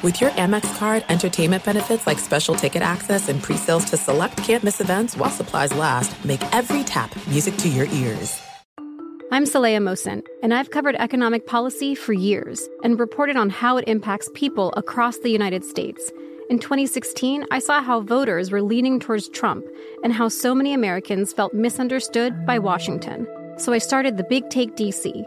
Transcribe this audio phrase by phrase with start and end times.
[0.00, 4.80] With your Amex card, entertainment benefits like special ticket access and pre-sales to select campus
[4.80, 8.40] events while supplies last, make every tap music to your ears.
[9.32, 13.88] I'm Saleha Mohsin, and I've covered economic policy for years and reported on how it
[13.88, 16.12] impacts people across the United States.
[16.48, 19.66] In 2016, I saw how voters were leaning towards Trump
[20.04, 23.26] and how so many Americans felt misunderstood by Washington.
[23.56, 25.26] So I started the Big Take DC.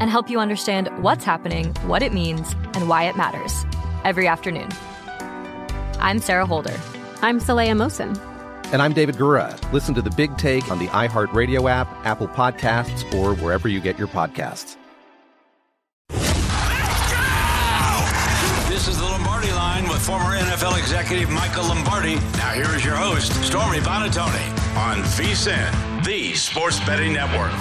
[0.00, 3.64] and help you understand what's happening, what it means, and why it matters
[4.04, 4.68] every afternoon.
[6.00, 6.78] I'm Sarah Holder.
[7.22, 8.18] I'm Saleha Mohsin.
[8.72, 9.56] And I'm David Gura.
[9.72, 13.98] Listen to the Big Take on the iHeartRadio app, Apple Podcasts, or wherever you get
[13.98, 14.76] your podcasts.
[18.68, 22.16] This is the Lombardi line with former NFL executive Michael Lombardi.
[22.36, 27.52] Now here is your host, Stormy Buonantony, on VSIN, the Sports Betting Network.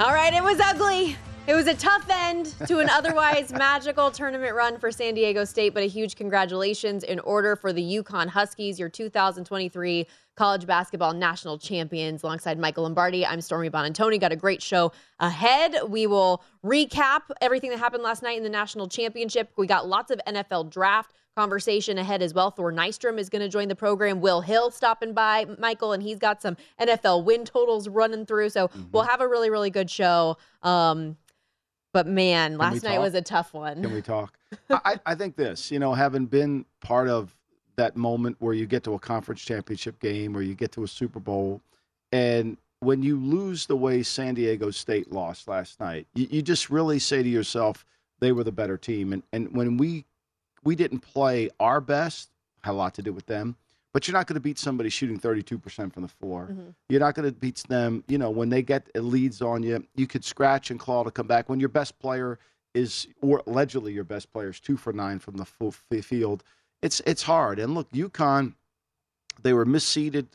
[0.00, 1.16] All right, it was ugly.
[1.48, 5.74] It was a tough end to an otherwise magical tournament run for San Diego State,
[5.74, 11.58] but a huge congratulations in order for the UConn Huskies, your 2023 college basketball national
[11.58, 12.22] champions.
[12.22, 14.20] Alongside Michael Lombardi, I'm Stormy Buonantony.
[14.20, 15.74] Got a great show ahead.
[15.88, 19.50] We will recap everything that happened last night in the national championship.
[19.56, 22.50] We got lots of NFL draft conversation ahead as well.
[22.50, 24.20] Thor Nystrom is going to join the program.
[24.20, 28.50] Will Hill stopping by, Michael, and he's got some NFL win totals running through.
[28.50, 28.82] So mm-hmm.
[28.90, 30.36] we'll have a really, really good show.
[30.64, 31.16] Um,
[31.92, 33.82] but man, last night was a tough one.
[33.82, 34.36] Can we talk?
[34.70, 37.36] I, I think this, you know, having been part of
[37.76, 40.88] that moment where you get to a conference championship game or you get to a
[40.88, 41.62] Super Bowl,
[42.10, 46.68] and when you lose the way San Diego State lost last night, you, you just
[46.68, 47.84] really say to yourself,
[48.18, 49.12] they were the better team.
[49.12, 50.04] And and when we
[50.68, 52.28] we didn't play our best,
[52.62, 53.56] had a lot to do with them.
[53.94, 56.50] But you're not going to beat somebody shooting 32% from the floor.
[56.52, 56.68] Mm-hmm.
[56.90, 59.82] You're not going to beat them, you know, when they get leads on you.
[59.96, 61.48] You could scratch and claw to come back.
[61.48, 62.38] When your best player
[62.74, 66.44] is, or allegedly your best player is two for nine from the full field,
[66.82, 67.58] it's it's hard.
[67.58, 68.52] And look, UConn,
[69.42, 70.26] they were misseeded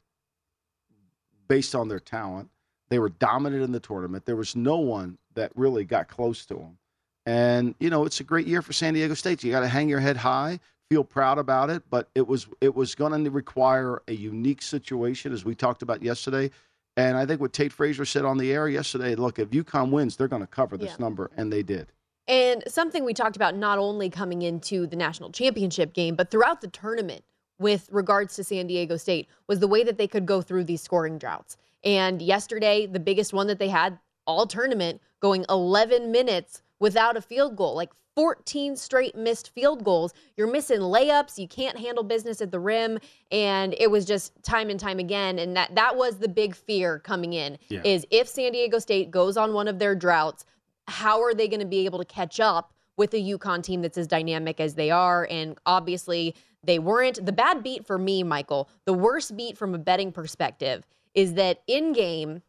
[1.48, 2.50] based on their talent.
[2.90, 4.26] They were dominant in the tournament.
[4.26, 6.80] There was no one that really got close to them.
[7.26, 9.44] And you know, it's a great year for San Diego State.
[9.44, 11.84] You got to hang your head high, feel proud about it.
[11.90, 16.04] But it was it was going to require a unique situation, as we talked about
[16.04, 16.52] yesterday.
[16.96, 20.16] And I think what Tate Frazier said on the air yesterday, look, if UConn wins,
[20.16, 20.98] they're going to cover this yeah.
[21.00, 21.92] number, and they did.
[22.28, 26.62] And something we talked about not only coming into the national championship game, but throughout
[26.62, 27.24] the tournament
[27.60, 30.82] with regards to San Diego State was the way that they could go through these
[30.82, 31.58] scoring droughts.
[31.84, 37.22] And yesterday, the biggest one that they had all tournament, going 11 minutes without a
[37.22, 40.14] field goal, like 14 straight missed field goals.
[40.36, 41.38] You're missing layups.
[41.38, 43.00] You can't handle business at the rim.
[43.32, 45.40] And it was just time and time again.
[45.40, 47.80] And that, that was the big fear coming in yeah.
[47.86, 50.44] is if San Diego State goes on one of their droughts,
[50.90, 53.98] how are they going to be able to catch up with a UConn team that's
[53.98, 55.26] as dynamic as they are?
[55.32, 57.26] And obviously, they weren't.
[57.26, 61.62] The bad beat for me, Michael, the worst beat from a betting perspective is that
[61.66, 62.42] in game,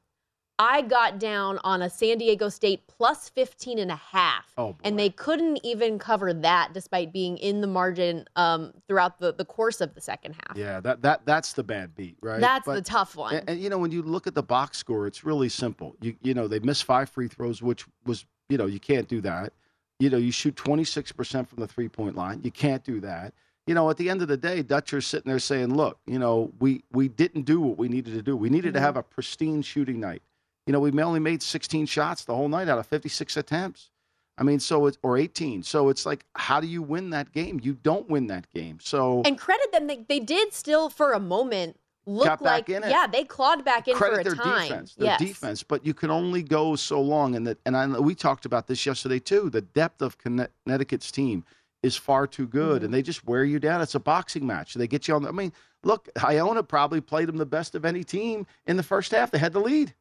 [0.58, 4.52] I got down on a San Diego State plus 15 and a half.
[4.56, 9.32] Oh, and they couldn't even cover that despite being in the margin um, throughout the,
[9.32, 10.56] the course of the second half.
[10.56, 12.40] Yeah, that, that that's the bad beat, right?
[12.40, 13.34] That's but, the tough one.
[13.34, 15.96] And, and, you know, when you look at the box score, it's really simple.
[16.00, 19.20] You you know, they missed five free throws, which was, you know, you can't do
[19.22, 19.52] that.
[19.98, 22.40] You know, you shoot 26% from the three point line.
[22.44, 23.34] You can't do that.
[23.66, 26.52] You know, at the end of the day, Dutcher's sitting there saying, look, you know,
[26.60, 28.36] we, we didn't do what we needed to do.
[28.36, 28.74] We needed mm-hmm.
[28.74, 30.22] to have a pristine shooting night.
[30.66, 33.90] You know, we may only made 16 shots the whole night out of 56 attempts.
[34.36, 35.62] I mean, so it's or 18.
[35.62, 37.60] So it's like, how do you win that game?
[37.62, 38.78] You don't win that game.
[38.80, 43.24] So and credit them, they, they did still for a moment look like yeah, they
[43.24, 44.68] clawed back in credit for a their time.
[44.68, 45.18] defense, their yes.
[45.18, 45.62] defense.
[45.62, 48.84] But you can only go so long, and that and I, we talked about this
[48.84, 49.50] yesterday too.
[49.50, 51.44] The depth of Connecticut's team
[51.82, 52.86] is far too good, mm-hmm.
[52.86, 53.80] and they just wear you down.
[53.80, 54.74] It's a boxing match.
[54.74, 55.22] They get you on.
[55.22, 55.52] The, I mean,
[55.82, 59.30] look, Iona probably played them the best of any team in the first half.
[59.30, 59.94] They had the lead.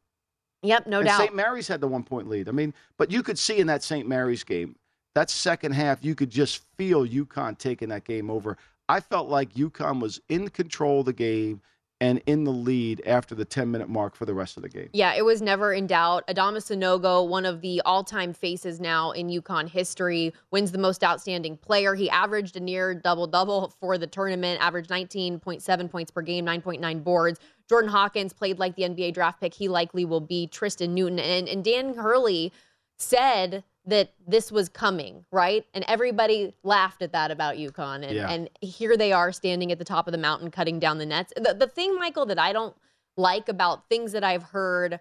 [0.64, 1.20] Yep, no and doubt.
[1.20, 1.34] St.
[1.34, 2.48] Mary's had the one point lead.
[2.48, 4.08] I mean, but you could see in that St.
[4.08, 4.76] Mary's game,
[5.14, 8.56] that second half, you could just feel UConn taking that game over.
[8.88, 11.62] I felt like UConn was in control of the game
[12.00, 14.90] and in the lead after the 10 minute mark for the rest of the game.
[14.92, 16.26] Yeah, it was never in doubt.
[16.26, 21.04] Adama Sanogo, one of the all time faces now in UConn history, wins the most
[21.04, 21.94] outstanding player.
[21.94, 27.04] He averaged a near double double for the tournament, averaged 19.7 points per game, 9.9
[27.04, 27.40] boards.
[27.68, 29.54] Jordan Hawkins played like the NBA draft pick.
[29.54, 31.18] He likely will be Tristan Newton.
[31.18, 32.52] And, and Dan Hurley
[32.98, 35.64] said that this was coming, right?
[35.74, 38.02] And everybody laughed at that about UConn.
[38.02, 38.30] And, Yeah.
[38.30, 41.32] and here they are standing at the top of the mountain cutting down the nets.
[41.36, 42.74] The, the thing, Michael, that I don't
[43.16, 45.00] like about things that I've heard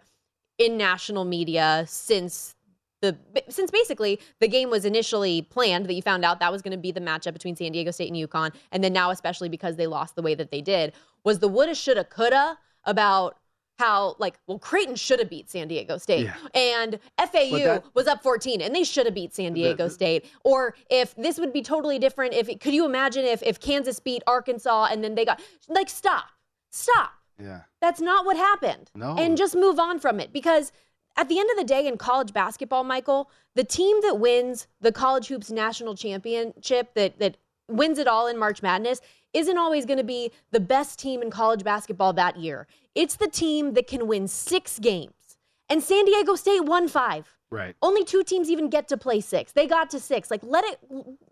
[0.57, 2.55] in national media since
[3.03, 6.71] the since basically the game was initially planned that you found out that was going
[6.71, 9.75] to be the matchup between San Diego State and UConn, and then now especially because
[9.75, 13.37] they lost the way that they did, was the woulda, shoulda, coulda about
[13.79, 16.35] how like well Creighton should have beat San Diego State Yeah.
[16.53, 20.75] and FAU that- was up 14 and they should have beat San Diego State or
[20.91, 24.89] if this would be totally different if could you imagine if if Kansas beat Arkansas
[24.91, 26.25] and then they got like stop
[26.69, 27.61] stop Yeah.
[27.81, 28.91] that's not what happened.
[28.95, 29.15] No.
[29.17, 30.71] And just move on from it because
[31.15, 34.91] at the end of the day in college basketball, Michael, the team that wins the
[34.91, 37.37] college hoops national championship that that
[37.67, 38.99] wins it all in March Madness
[39.33, 42.67] isn't always going to be the best team in college basketball that year.
[42.93, 45.37] It's the team that can win 6 games.
[45.69, 47.37] And San Diego State won 5.
[47.49, 47.75] Right.
[47.81, 49.51] Only two teams even get to play 6.
[49.51, 50.31] They got to 6.
[50.31, 50.79] Like let it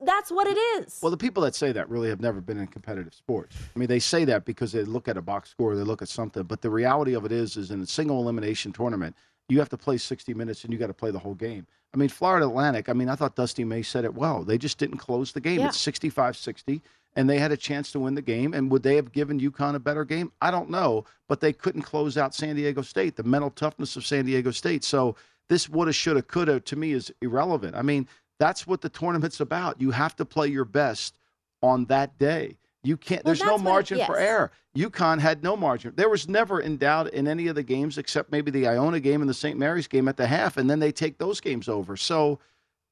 [0.03, 0.99] that's what it is.
[1.01, 3.57] Well, the people that say that really have never been in competitive sports.
[3.75, 6.09] I mean, they say that because they look at a box score, they look at
[6.09, 9.15] something, but the reality of it is, is in a single elimination tournament,
[9.51, 11.67] you have to play 60 minutes and you got to play the whole game.
[11.93, 14.43] I mean, Florida Atlantic, I mean, I thought Dusty May said it well.
[14.43, 15.59] They just didn't close the game.
[15.59, 15.67] Yeah.
[15.67, 16.81] It's 65 60,
[17.17, 18.53] and they had a chance to win the game.
[18.53, 20.31] And would they have given UConn a better game?
[20.41, 24.05] I don't know, but they couldn't close out San Diego State, the mental toughness of
[24.05, 24.85] San Diego State.
[24.85, 25.17] So
[25.49, 27.75] this woulda, shoulda, coulda to me is irrelevant.
[27.75, 28.07] I mean,
[28.39, 29.81] that's what the tournament's about.
[29.81, 31.19] You have to play your best
[31.61, 32.55] on that day.
[32.83, 33.23] You can't.
[33.23, 34.51] Well, there's no what it- margin for error.
[34.75, 35.93] UConn had no margin.
[35.95, 39.21] There was never in doubt in any of the games except maybe the Iona game
[39.21, 39.59] and the St.
[39.59, 41.95] Mary's game at the half, and then they take those games over.
[41.97, 42.39] So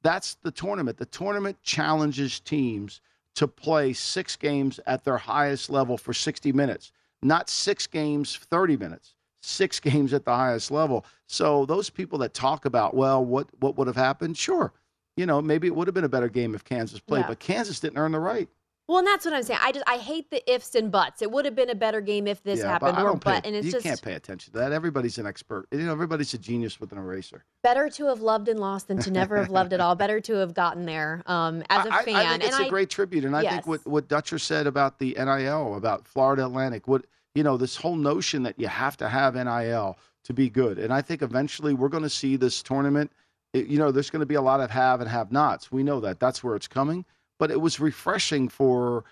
[0.02, 0.98] that's the tournament.
[0.98, 3.00] The tournament challenges teams
[3.36, 6.92] to play six games at their highest level for 60 minutes,
[7.22, 9.14] not six games, 30 minutes.
[9.42, 11.06] Six games at the highest level.
[11.26, 14.36] So those people that talk about, well, what what would have happened?
[14.36, 14.72] Sure,
[15.16, 17.28] you know, maybe it would have been a better game if Kansas played, Yeah.
[17.28, 18.50] but Kansas didn't earn the right.
[18.90, 19.60] Well, and that's what I'm saying.
[19.62, 21.22] I just I hate the ifs and buts.
[21.22, 23.20] It would have been a better game if this yeah, happened, but I or pay,
[23.22, 24.72] but, and it's you just can't pay attention to that.
[24.72, 25.68] Everybody's an expert.
[25.70, 27.44] You know, everybody's a genius with an eraser.
[27.62, 29.94] better to have loved and lost than to never have loved at all.
[29.94, 32.16] Better to have gotten there um, as a I- I- fan.
[32.16, 33.52] I, think it's and a great tribute, and I Yes.
[33.52, 37.04] think what what Dutcher said about the NIL, about Florida Atlantic, what
[37.36, 40.92] you know, this whole notion that you have to have NIL to be good, and
[40.92, 43.12] I think eventually we're going to see this tournament.
[43.52, 45.70] it- you know, there's going to be a lot of have and have nots.
[45.70, 46.18] We know that.
[46.18, 47.04] That's where it's coming.
[47.40, 49.02] But it was refreshing for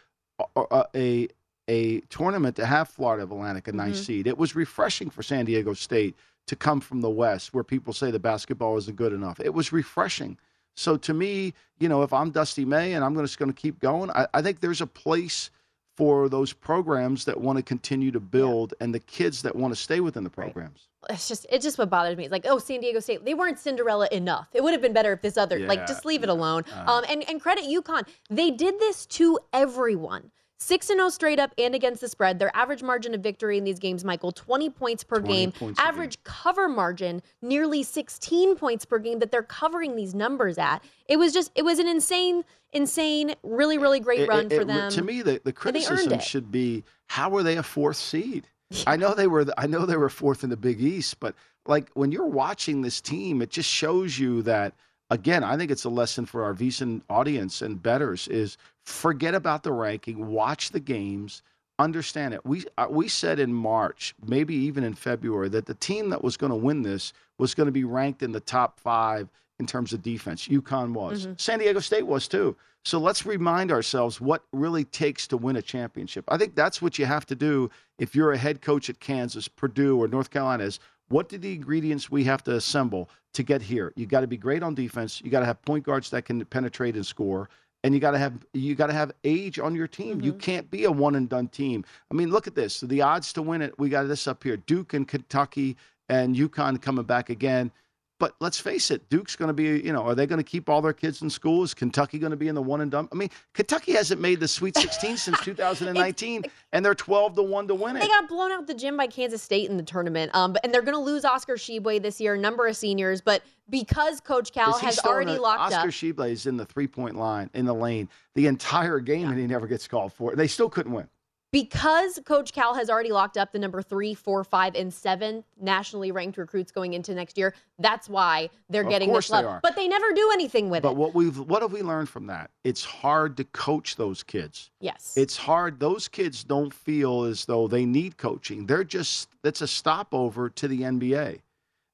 [0.55, 1.29] a a,
[1.69, 4.05] a, tournament to have Florida Atlantic a nice Mhm.
[4.05, 4.27] seed.
[4.29, 6.15] It was refreshing for San Diego State
[6.47, 9.41] to come from the West, where people say the basketball isn't good enough.
[9.41, 10.39] It was refreshing.
[10.77, 13.81] So to me, you know, if I'm Dusty May and I'm just going to keep
[13.81, 15.51] going, I, I think there's a place
[15.99, 19.81] for those programs that want to continue to build and the kids that want to
[19.81, 20.53] stay within the Right.
[20.53, 20.87] programs.
[21.11, 22.23] it's just it's just what bothers me.
[22.25, 24.47] It's like, oh, San Diego State, they weren't Cinderella enough.
[24.53, 26.63] It would have been better if this other like just leave it alone.
[26.73, 26.93] uh.
[26.93, 30.31] um, and and credit UConn, they did this to everyone.
[30.61, 32.41] Six and zero straight up and against the spread.
[32.41, 35.53] Their average margin of victory in these games, Michael, twenty points per 20 game.
[35.53, 35.89] points a game.
[35.89, 40.81] average cover margin, nearly sixteen points per game that they're covering these numbers at.
[41.09, 44.63] It was just it was an insane, insane, really, really great It- run it- for
[44.63, 44.91] it- them.
[44.91, 48.49] To me, the, the criticism should be how were they a fourth seed?
[48.87, 49.47] I know they were.
[49.57, 53.01] I know they were fourth in the Big East, but like when you're watching this
[53.01, 54.75] team, it just shows you that.
[55.11, 59.63] Again, I think it's a lesson for our VSiN audience and betters is forget about
[59.63, 61.43] the ranking, watch the games,
[61.79, 62.45] understand it.
[62.45, 66.37] We uh, we said in March, maybe even in February, that the team that was
[66.37, 69.93] going to win this was going to be ranked in the top five in terms
[69.93, 70.49] of defense.
[70.49, 71.27] UConn was.
[71.37, 72.57] San Diego State was too.
[72.85, 76.25] So let's remind ourselves what really takes to win a championship.
[76.29, 79.49] I think that's what you have to do if you're a head coach at Kansas,
[79.49, 83.63] Purdue, or North Carolina is what do the ingredients we have to assemble to get
[83.63, 83.93] here?
[83.97, 85.21] You got to be great on defense.
[85.23, 87.49] You got to have point guards that can penetrate and score.
[87.85, 90.21] And you got to have you got to have age on your team.
[90.21, 90.41] You mm-hmm.
[90.41, 91.85] can't be a one and done team.
[92.11, 92.81] I mean, look at this.
[92.81, 93.79] The odds to win it.
[93.79, 95.77] We got this up here: Duke and Kentucky
[96.09, 97.71] and UConn coming back again.
[98.19, 100.69] But let's face it, Duke's going to be, you know, are they going to keep
[100.69, 101.63] all their kids in school?
[101.63, 103.09] Is Kentucky going to be in the one and done?
[103.13, 107.69] I mean, Kentucky hasn't made the Sweet 16 since 2019, and they're 12 to 1
[107.69, 108.01] to win it.
[108.01, 110.35] They got blown out the gym by Kansas State in the tournament.
[110.35, 113.21] Um, but- and they're going to lose Oscar Tshiebwe this year, number of seniors.
[113.21, 116.89] But because Coach Cal has already the- locked Oscar up, Tshiebwe is in the three
[116.89, 120.37] point line in the lane the entire game, and he never gets called for it.
[120.37, 121.09] They still couldn't win.
[121.51, 126.13] Because Coach Cal has already locked up the number three, four, five, and seven nationally
[126.13, 129.45] ranked recruits going into next year, that's why they're Of getting this they love.
[129.47, 129.61] are.
[129.63, 130.95] But they never do anything with But it.
[130.95, 132.51] But what we've what have we learned from that?
[132.65, 134.71] It's hard to coach those kids.
[134.81, 135.15] yes.
[135.17, 135.81] It's hard.
[135.81, 138.67] Those kids don't feel as though they need coaching.
[138.67, 141.41] They're just it's a stopover to the NBA.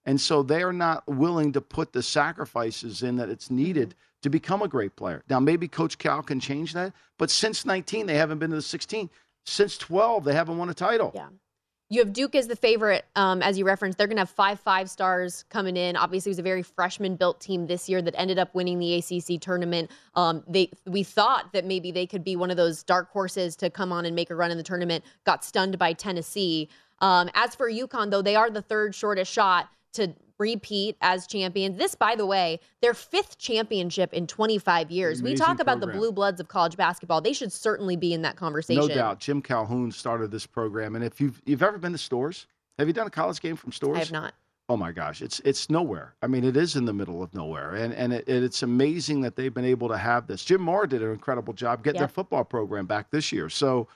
[0.06, 4.60] And so they're not willing to put the sacrifices in that it's needed to become
[4.62, 5.22] a great player.
[5.30, 8.62] Now maybe Coach Cal can change that, but since 19 they haven't been to the
[8.62, 9.08] 16.
[9.44, 11.12] Since 12 they haven't won a title.
[11.14, 11.28] Yeah.
[11.90, 13.98] You have Duke as the favorite, um, as you referenced.
[13.98, 15.96] They're going to have five five stars coming in.
[15.96, 18.94] Obviously, it was a very freshman built team this year that ended up winning the
[18.94, 19.90] ACC tournament.
[20.14, 23.68] Um, they we thought that maybe they could be one of those dark horses to
[23.68, 25.04] come on and make a run in the tournament.
[25.24, 26.70] Got stunned by Tennessee.
[27.00, 31.78] Um, as for UConn, though, they are the third shortest shot to repeat as champions.
[31.78, 35.22] This, by the way, their fifth championship in 25 years.
[35.22, 37.20] we Amazing talk about the blue bloods of college basketball.
[37.20, 38.88] They should certainly be in that conversation.
[38.88, 39.20] No doubt.
[39.20, 42.46] Jim Calhoun started this program and if you've you've ever been to Storrs,
[42.78, 43.96] have you done a college game from Storrs?
[43.96, 44.34] I have not.
[44.68, 46.14] Oh my gosh, it's it's nowhere.
[46.22, 49.36] I mean, it is in the middle of nowhere, and and it, it's amazing that
[49.36, 50.42] they've been able to have this.
[50.42, 53.50] Jim Mora did an incredible job getting their football program back this year.
[53.50, 53.88] So,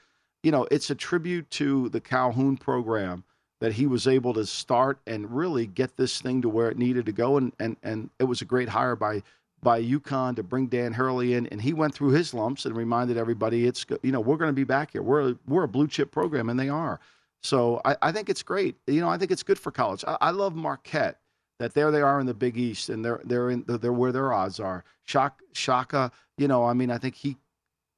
[0.42, 3.24] you know, it's a tribute to the Calhoun program
[3.60, 7.06] that he was able to start and really get this thing to where it needed
[7.06, 9.22] to go, and and and it was a great hire by
[9.62, 13.16] by UConn to bring Dan Hurley in, and he went through his lumps and reminded
[13.16, 15.02] everybody, it's you know we're going to be back here.
[15.02, 17.00] We're we're a blue chip program, and they are.
[17.42, 18.76] So I, I think it's great.
[18.86, 20.04] You know, I think it's good for college.
[20.06, 21.18] I, I love Marquette.
[21.58, 24.32] That there they are in the Big East, and they're they're in they're where their
[24.32, 24.84] odds are.
[25.06, 27.36] Shock, Shaka, you know, I mean, I think he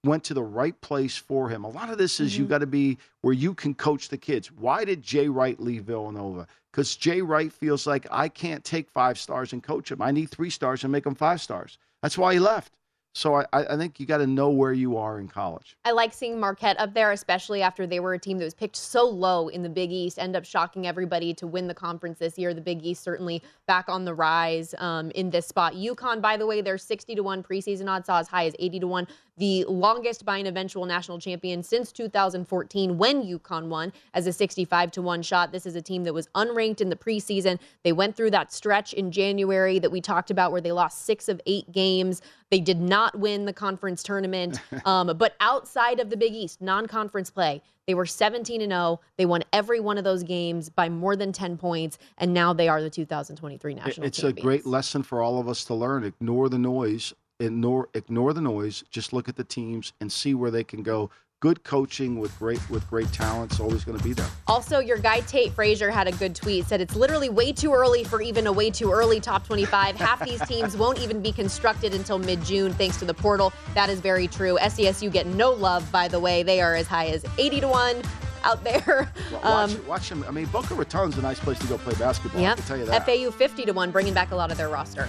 [0.04, 1.64] went to the right place for him.
[1.64, 4.50] A lot of this is you got to be where you can coach the kids.
[4.50, 6.46] Why did Jay Wright leave Villanova?
[6.70, 10.00] Because Jay Wright feels like I can't take five stars and coach them.
[10.00, 11.78] I need three stars and make them five stars.
[12.02, 12.72] That's why he left.
[13.12, 15.76] So I, I think you got to know where you are in college.
[15.84, 18.76] I like seeing Marquette up there, especially after they were a team that was picked
[18.76, 22.38] so low in the Big East, end up shocking everybody to win the conference this
[22.38, 22.54] year.
[22.54, 25.74] The Big East certainly back on the rise um, in this spot.
[25.74, 28.80] UConn, by the way, they're 60 to 1 preseason odds, saw as high as 80
[28.80, 29.08] to 1.
[29.40, 34.90] The longest by an eventual national champion since 2014 when UConn won as a 65
[34.90, 35.50] to 1 shot.
[35.50, 37.58] This is a team that was unranked in the preseason.
[37.82, 41.26] They went through that stretch in January that we talked about where they lost six
[41.26, 42.20] of eight games.
[42.50, 44.60] They did not win the conference tournament.
[44.86, 49.00] Um, but outside of the Big East, non conference play, they were 17 and 0.
[49.18, 51.98] They won every one of those games by more than 10 points.
[52.18, 55.48] And now they are the 2023 It- national it's a great lesson for all of
[55.48, 56.04] us to learn.
[56.04, 57.12] Ignore the noise.
[57.40, 58.84] Ignore ignore the noise.
[58.90, 61.10] Just look at the teams and see where they can go.
[61.40, 64.28] Good coaching with great with great talent is always going to be there.
[64.46, 66.66] Also, your guy Tate Frazier had a good tweet.
[66.66, 69.96] Said it's literally way too early for even a way too early top 25.
[69.96, 73.54] Half these teams won't even be constructed until mid June thanks to the portal.
[73.72, 74.58] That is very true.
[74.60, 76.42] SDSU get no love, by the way.
[76.42, 78.02] They are as high as 80 to 1
[78.44, 79.10] out there.
[79.32, 80.24] Wa- Um, Watch, watch them.
[80.28, 82.40] I mean, Boca Raton's a nice place to go play basketball.
[82.40, 82.56] I Yep.
[82.58, 83.06] can tell you that.
[83.06, 85.08] FAU 50 to 1, bringing back a lot of their roster.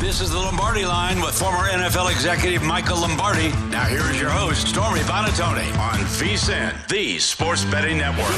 [0.00, 3.48] This is the Lombardi line with former NFL executive Michael Lombardi.
[3.68, 8.30] Now, here is your host, Stormy Buonantony, on VSIN, the Sports Betting Network.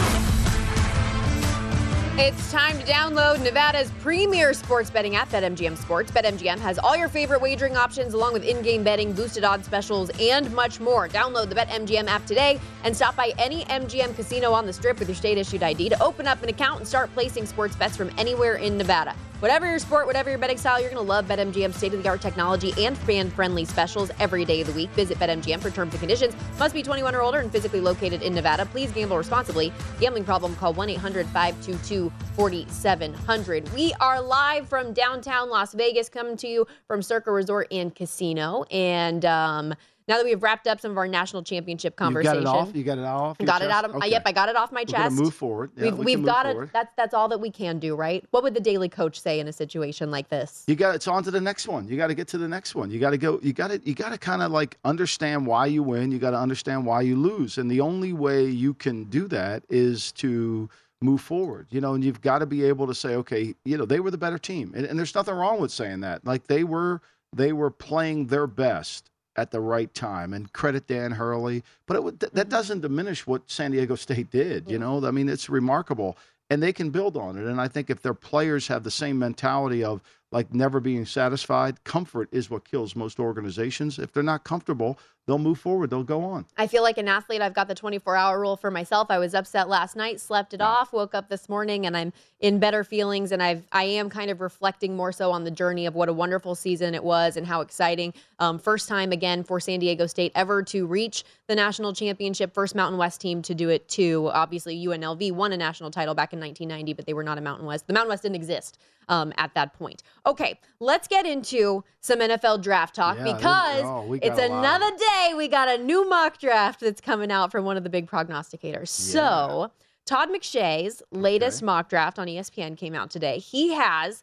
[2.19, 6.11] It's time to download Nevada's premier sports betting app, BetMGM Sports.
[6.11, 10.11] BetMGM has all your favorite wagering options, along with in game betting, boosted odds specials,
[10.19, 11.09] and much more.
[11.09, 15.09] Download the BetMGM app today and stop by any MGM casino on the strip with
[15.09, 18.11] your state issued ID to open up an account and start placing sports bets from
[18.17, 19.15] anywhere in Nevada.
[19.41, 22.09] Whatever your sport, whatever your betting style, you're going to love BetMGM's state of the
[22.11, 24.91] art technology and fan friendly specials every day of the week.
[24.91, 26.35] Visit BetMGM for terms and conditions.
[26.59, 28.67] Must be 21 or older and physically located in Nevada.
[28.67, 29.73] Please gamble responsibly.
[29.99, 33.73] Gambling problem, call 1 800 522 4700.
[33.73, 38.65] We are live from downtown Las Vegas, coming to you from Circa Resort and Casino.
[38.71, 39.75] And, um,
[40.11, 42.59] now that we have wrapped up some of our national championship conversation, You got it
[42.59, 42.77] off.
[42.77, 43.39] You got it off.
[43.39, 44.11] got it out of Okay.
[44.11, 45.17] yep, I got it off my chest.
[45.17, 45.71] move forward.
[45.77, 46.73] Yeah, we've we we've got it.
[46.73, 48.25] That's that's all that we can do, right?
[48.33, 50.65] What would the daily coach say in a situation like this?
[50.67, 51.87] You got it's on to the next one.
[51.87, 52.91] You got to get to the next one.
[52.91, 53.39] You got to go.
[53.41, 56.11] You got to you got to kind of like understand why you win.
[56.11, 57.59] You got to understand why you lose.
[57.59, 60.69] And the only way you can do that is to
[61.01, 61.69] move forward.
[61.71, 64.11] You know, and you've got to be able to say, okay, you know, they were
[64.11, 66.27] the better team, and, and there's nothing wrong with saying that.
[66.27, 67.01] Like they were
[67.33, 69.10] they were playing their best
[69.41, 72.51] at the right time and credit Dan Hurley but it, th- that mm-hmm.
[72.51, 75.05] doesn't diminish what San Diego State did you know?
[75.05, 76.17] I mean it's remarkable
[76.49, 79.19] and they can build on it and I think if their players have the same
[79.19, 83.99] mentality of like never being satisfied comfort is what kills most organizations.
[83.99, 84.99] If they're not comfortable
[85.31, 87.41] they'll move forward they'll go on I feel like an athlete.
[87.41, 89.11] I've got the 24 hour rule for myself.
[89.11, 92.59] I was upset last night, slept it off, woke up this morning, and I'm in
[92.59, 93.33] better feelings.
[93.33, 96.13] And I've I am kind of reflecting more so on the journey of what a
[96.13, 98.13] wonderful season it was and how exciting.
[98.39, 102.53] Um, first time again for San Diego State ever to reach the national championship.
[102.53, 104.29] First Mountain West team to do it too.
[104.33, 107.67] Obviously, UNLV won a national title back in 1990, but they were not a Mountain
[107.67, 107.87] West.
[107.87, 108.79] The Mountain West didn't exist
[109.11, 110.03] um, at that point.
[110.25, 115.20] Okay, let's get into some NFL draft talk Yeah, because oh, it's another day.
[115.37, 118.89] We got a new mock draft that's coming out from one of the big prognosticators.
[118.89, 119.71] So,
[120.07, 123.39] Todd McShay's latest mock draft on ESPN came out today.
[123.39, 124.23] He has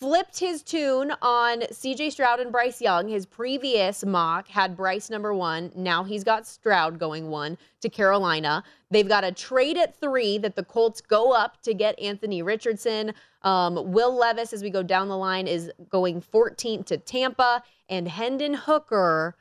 [0.00, 3.08] flipped his tune on CJ Stroud and Bryce Young.
[3.08, 5.72] His previous mock had Bryce number one.
[5.74, 8.64] Now he's got Stroud going one to Carolina.
[8.90, 13.14] They've got a trade at three that the Colts go up to get Anthony Richardson.
[13.42, 18.08] Um, Will Levis, as we go down the line, is going 14th to Tampa, and
[18.08, 19.36] Hendon Hooker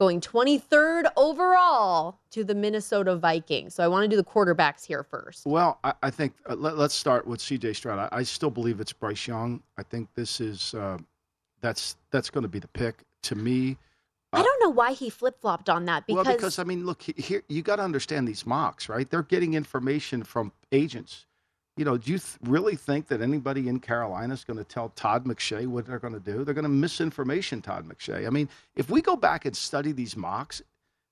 [0.00, 3.74] going 23rd overall to the Minnesota Vikings.
[3.74, 5.46] So I want to do the quarterbacks here first.
[5.46, 7.74] Well, I, I think uh, let, us start with C.J.
[7.74, 7.98] Stroud.
[7.98, 9.62] I, I still believe it's Bryce Young.
[9.78, 10.98] I think this is uh,
[11.60, 13.76] that's that's going to be the pick to me.
[14.32, 17.02] I don't know why he flip flopped on that because, well, because I mean, look
[17.02, 19.08] here, you got to understand these mocks, right?
[19.08, 21.26] They're getting information from agents.
[21.76, 24.90] You know, do you th- really think that anybody in Carolina is going to tell
[24.90, 26.44] Todd McShay what they're going to do?
[26.44, 28.26] They're going to misinformation Todd McShay.
[28.26, 30.62] I mean, if we go back and study these mocks,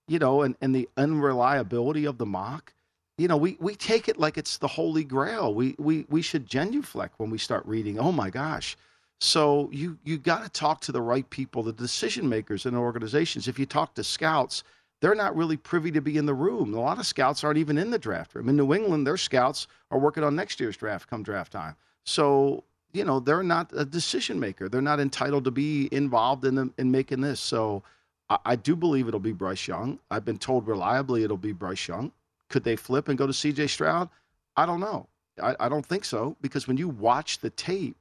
[0.07, 2.73] you know, and, and the unreliability of the mock,
[3.19, 5.55] you know, we, we take it like it's the holy grail.
[5.55, 7.99] We we we should genuflect when we start reading.
[7.99, 8.77] Oh my gosh.
[9.21, 13.49] So you you got to talk to the right people, the decision makers in organizations.
[13.49, 14.65] If you talk to scouts,
[15.03, 16.73] they're not really privy to be in the room.
[16.73, 18.49] A lot of scouts aren't even in the draft room.
[18.49, 21.75] In New England, their scouts are working on next year's draft come draft time.
[22.05, 22.63] So
[22.93, 24.69] you know they're not a decision maker.
[24.69, 27.41] They're not entitled to be involved in the, in making this.
[27.41, 27.83] So
[28.31, 29.99] I, I do believe it'll be Bryce Young.
[30.09, 32.13] I've been told reliably it'll be Bryce Young.
[32.49, 33.67] Could they flip and go to C.J.
[33.67, 34.09] Stroud?
[34.57, 35.09] I don't know.
[35.43, 37.97] I, I don't think so because when you watch the tape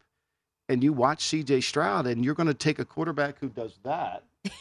[0.70, 1.62] and you watch C.J.
[1.62, 4.24] Stroud and you're going to take a quarterback who does that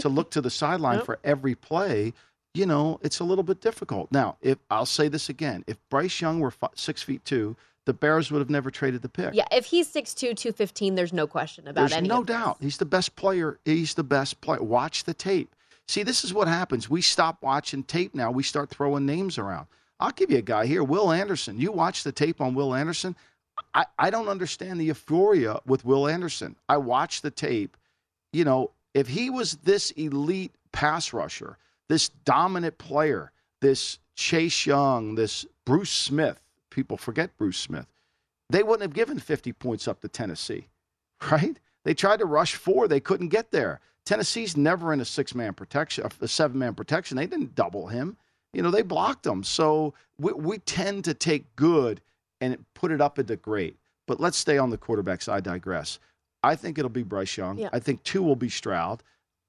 [0.00, 1.06] to look to the sideline Yep.
[1.06, 2.12] for every play,
[2.54, 4.10] you know, it's a little bit difficult.
[4.12, 7.92] Now, if I'll say this again, if Bryce Young were fi- six feet two, the
[7.92, 9.34] Bears would have never traded the pick.
[9.34, 12.02] Yeah, if he's 6'2", 215, there's no question about it.
[12.02, 12.56] No doubt.
[12.60, 13.58] He's the best player.
[13.64, 14.62] He's the best player.
[14.62, 15.54] Watch the tape.
[15.86, 16.88] See, this is what happens.
[16.88, 18.30] We stop watching tape now.
[18.30, 19.66] We start throwing names around.
[20.00, 21.60] I'll give you a guy here, Will Anderson.
[21.60, 23.16] You watch the tape on Will Anderson.
[23.74, 26.56] I, I don't understand the euphoria with Will Anderson.
[26.68, 27.76] I watch the tape.
[28.32, 35.16] You know, if he was this elite pass rusher, this dominant player, this Chase Young,
[35.16, 37.86] this Bruce Smith, people forget Bruce Smith,
[38.50, 40.68] they wouldn't have given 50 points up to Tennessee,
[41.30, 41.58] right?
[41.84, 43.80] They tried to rush four, they couldn't get there.
[44.06, 47.16] Tennessee's never in a six man protection, a seven man protection.
[47.16, 48.16] They didn't double him.
[48.52, 49.42] You know, they blocked him.
[49.42, 52.00] So we, we tend to take good
[52.40, 53.76] and put it up into great.
[54.06, 55.32] But let's stay on the quarterbacks.
[55.32, 55.98] I digress.
[56.44, 57.58] I think it'll be Bryce Young.
[57.58, 57.70] Yeah.
[57.72, 59.02] I think two will be Stroud.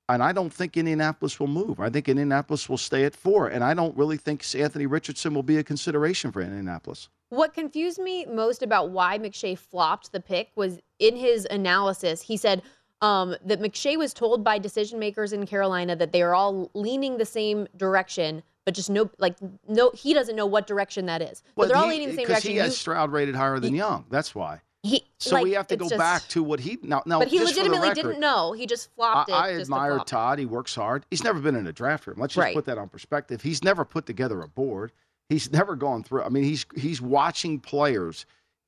[0.07, 1.79] And I don't think Indianapolis will move.
[1.79, 3.47] I think Indianapolis will stay at four.
[3.47, 7.09] And I don't really think Anthony Richardson will be a consideration for Indianapolis.
[7.29, 12.37] What confused me most about why McShay flopped the pick was in his analysis, he
[12.37, 12.61] said
[13.01, 17.17] um, that McShay was told by decision makers in Carolina that they are all leaning
[17.17, 19.35] the same direction, but just no, like,
[19.67, 21.41] no, he doesn't know what direction that is.
[21.55, 22.51] But they're all he- leaning the same because direction.
[22.51, 24.05] he has You- Stroud rated higher than Young.
[24.11, 24.61] That's why.
[24.85, 27.01] He, So like, we have to go just- back to what he now.
[27.05, 28.53] now but he legitimately record, didn't know.
[28.53, 29.33] He just I, flopped it.
[29.33, 30.07] I just to admire flop.
[30.07, 30.39] Todd.
[30.39, 31.05] He works hard.
[31.09, 32.17] He's never been in a draft room.
[32.19, 32.55] Let's just Right.
[32.55, 33.41] put that on perspective.
[33.41, 34.91] He's never put together a board.
[35.29, 36.23] He's never gone through.
[36.23, 38.25] I mean, he's he's watching players.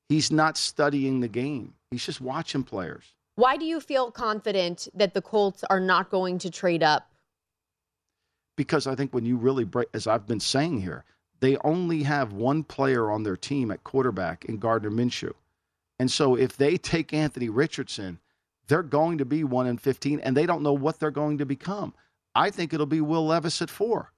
[0.09, 1.73] He's not studying the game.
[1.91, 3.03] He's just watching players.
[3.35, 7.09] Why do you feel confident that the Colts are not going to trade up?
[8.55, 11.03] because I think when you really break, as I've been saying here,
[11.41, 15.33] they only have one player on their team at quarterback in Gardner Minshew.
[15.99, 18.19] And so if they take Anthony Richardson,
[18.67, 21.45] they're going to be 1 in 15 and they don't know what they're going to
[21.45, 21.93] become.
[22.35, 24.11] I think it'll be Will Levis at 4.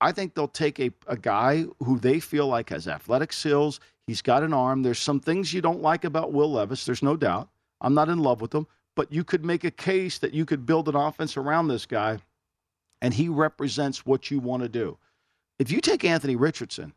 [0.00, 3.80] I think they'll take a, a guy who they feel like has athletic skills.
[4.06, 4.82] He's got an arm.
[4.82, 6.84] There's some things you don't like about Will Levis.
[6.84, 7.48] There's no doubt.
[7.80, 10.66] I'm not in love with him, but you could make a case that you could
[10.66, 12.18] build an offense around this guy
[13.00, 14.98] and he represents what you want to do.
[15.58, 16.92] If you take Anthony Richardson,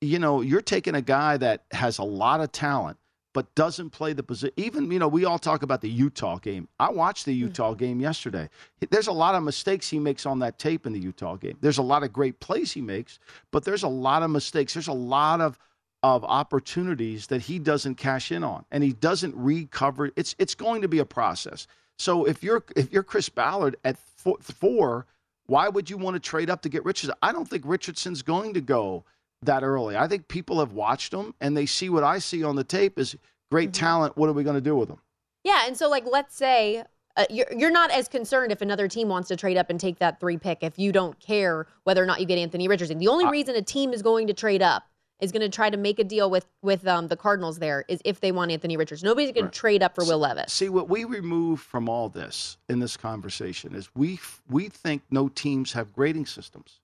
[0.00, 2.98] you know, you're taking a guy that has a lot of talent
[3.34, 4.54] but doesn't play the position.
[4.56, 6.68] Even, you know, we all talk about the Utah game.
[6.80, 7.78] I watched the Utah mm-hmm.
[7.78, 8.48] game yesterday.
[8.90, 11.58] There's a lot of mistakes he makes on that tape in the Utah game.
[11.60, 13.18] There's a lot of great plays he makes,
[13.50, 14.72] but there's a lot of mistakes.
[14.72, 15.58] There's a lot of
[16.02, 20.10] of opportunities that he doesn't cash in on and he doesn't recover.
[20.16, 21.66] It's it's going to be a process.
[21.98, 25.06] So if you're if you're Chris Ballard at four, four
[25.46, 27.16] why would you want to trade up to get Richardson?
[27.22, 29.04] I don't think Richardson's going to go
[29.42, 29.96] that early.
[29.96, 32.98] I think people have watched him and they see what I see on the tape
[32.98, 33.16] is
[33.50, 34.16] great talent.
[34.16, 34.98] What are we going to do with him?
[35.44, 36.84] Yeah, and so like let's say
[37.16, 39.98] uh, you're you're not as concerned if another team wants to trade up and take
[39.98, 42.98] that three pick if you don't care whether or not you get Anthony Richardson.
[42.98, 44.84] The only reason a team is going to trade up
[45.20, 48.00] is going to try to make a deal with with um, the Cardinals there is
[48.06, 49.06] if they want Anthony Richardson.
[49.06, 49.52] Nobody's going Right.
[49.52, 50.52] to trade up for Will Levis.
[50.52, 54.18] See what we remove from all this in this conversation is we
[54.48, 56.80] we think no teams have grading systems,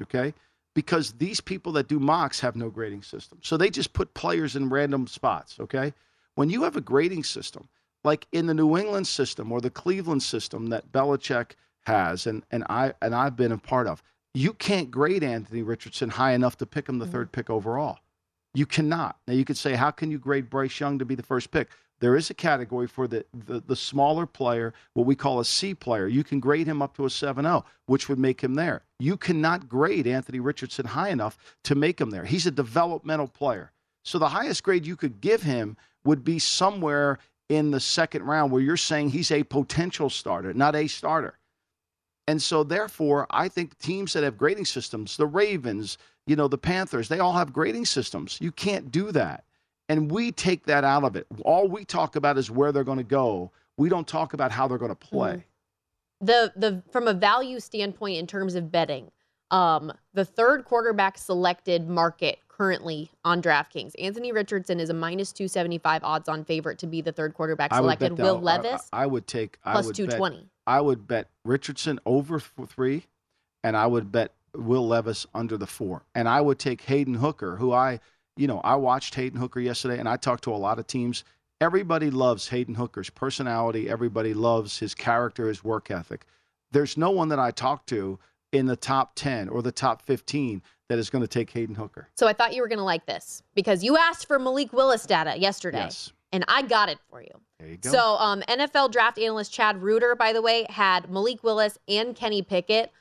[0.00, 0.32] okay?
[0.76, 4.56] Because these people that do mocks have no grading system, so they just put players
[4.56, 5.94] in random spots, okay?
[6.34, 7.70] When you have a grading system,
[8.04, 11.52] like in the New England system or the Cleveland system that Belichick
[11.86, 14.02] has, and and I and I've been a part of,
[14.34, 17.12] you can't grade Anthony Richardson high enough to pick him the mm-hmm.
[17.12, 17.98] third pick overall.
[18.52, 19.16] You cannot.
[19.26, 21.70] Now you could say, how can you grade Bryce Young to be the first pick?
[22.00, 25.74] There is a category for the, the, the smaller player, what we call a C
[25.74, 26.06] player.
[26.06, 28.82] You can grade him up to a 7-0, which would make him there.
[28.98, 32.24] You cannot grade Anthony Richardson high enough to make him there.
[32.24, 33.72] He's a developmental player.
[34.04, 38.52] So the highest grade you could give him would be somewhere in the second round
[38.52, 41.38] where you're saying he's a potential starter, not a starter.
[42.28, 46.58] And so, therefore, I think teams that have grading systems, the Ravens, you know, the
[46.58, 48.38] Panthers, they all have grading systems.
[48.40, 49.44] You can't do that.
[49.88, 51.26] And we take that out of it.
[51.44, 53.52] All we talk about is where they're going to go.
[53.76, 55.44] We don't talk about how they're going to play.
[56.20, 59.10] the the from a value standpoint in terms of betting,
[59.50, 65.46] um, the third quarterback selected market currently on DraftKings, Anthony Richardson is a minus two
[65.46, 68.18] seventy five odds on favorite to be the third quarterback selected.
[68.18, 70.32] Will Levis I, I would take I plus would two bet-
[70.66, 73.04] I would bet Richardson over three,
[73.62, 76.02] and I would bet Will Levis under the four.
[76.14, 78.00] And I would take Hayden Hooker, who I,
[78.36, 81.24] you know, I watched Hayden Hooker yesterday, and I talked to a lot of teams.
[81.60, 83.88] Everybody loves Hayden Hooker's personality.
[83.88, 86.26] Everybody loves his character, his work ethic.
[86.70, 88.18] There's no one that I talked to
[88.52, 92.08] in the top 10 or the top 15 that is going to take Hayden Hooker.
[92.14, 95.04] So I thought you were going to like this because you asked for Malik Willis
[95.06, 95.78] data yesterday.
[95.78, 96.12] Yes.
[96.32, 97.30] and I got it for you.
[97.58, 97.90] There you go.
[97.90, 102.42] So, um, NFL draft analyst Chad Reuter, by the way, had Malik Willis and Kenny
[102.42, 102.92] Pickett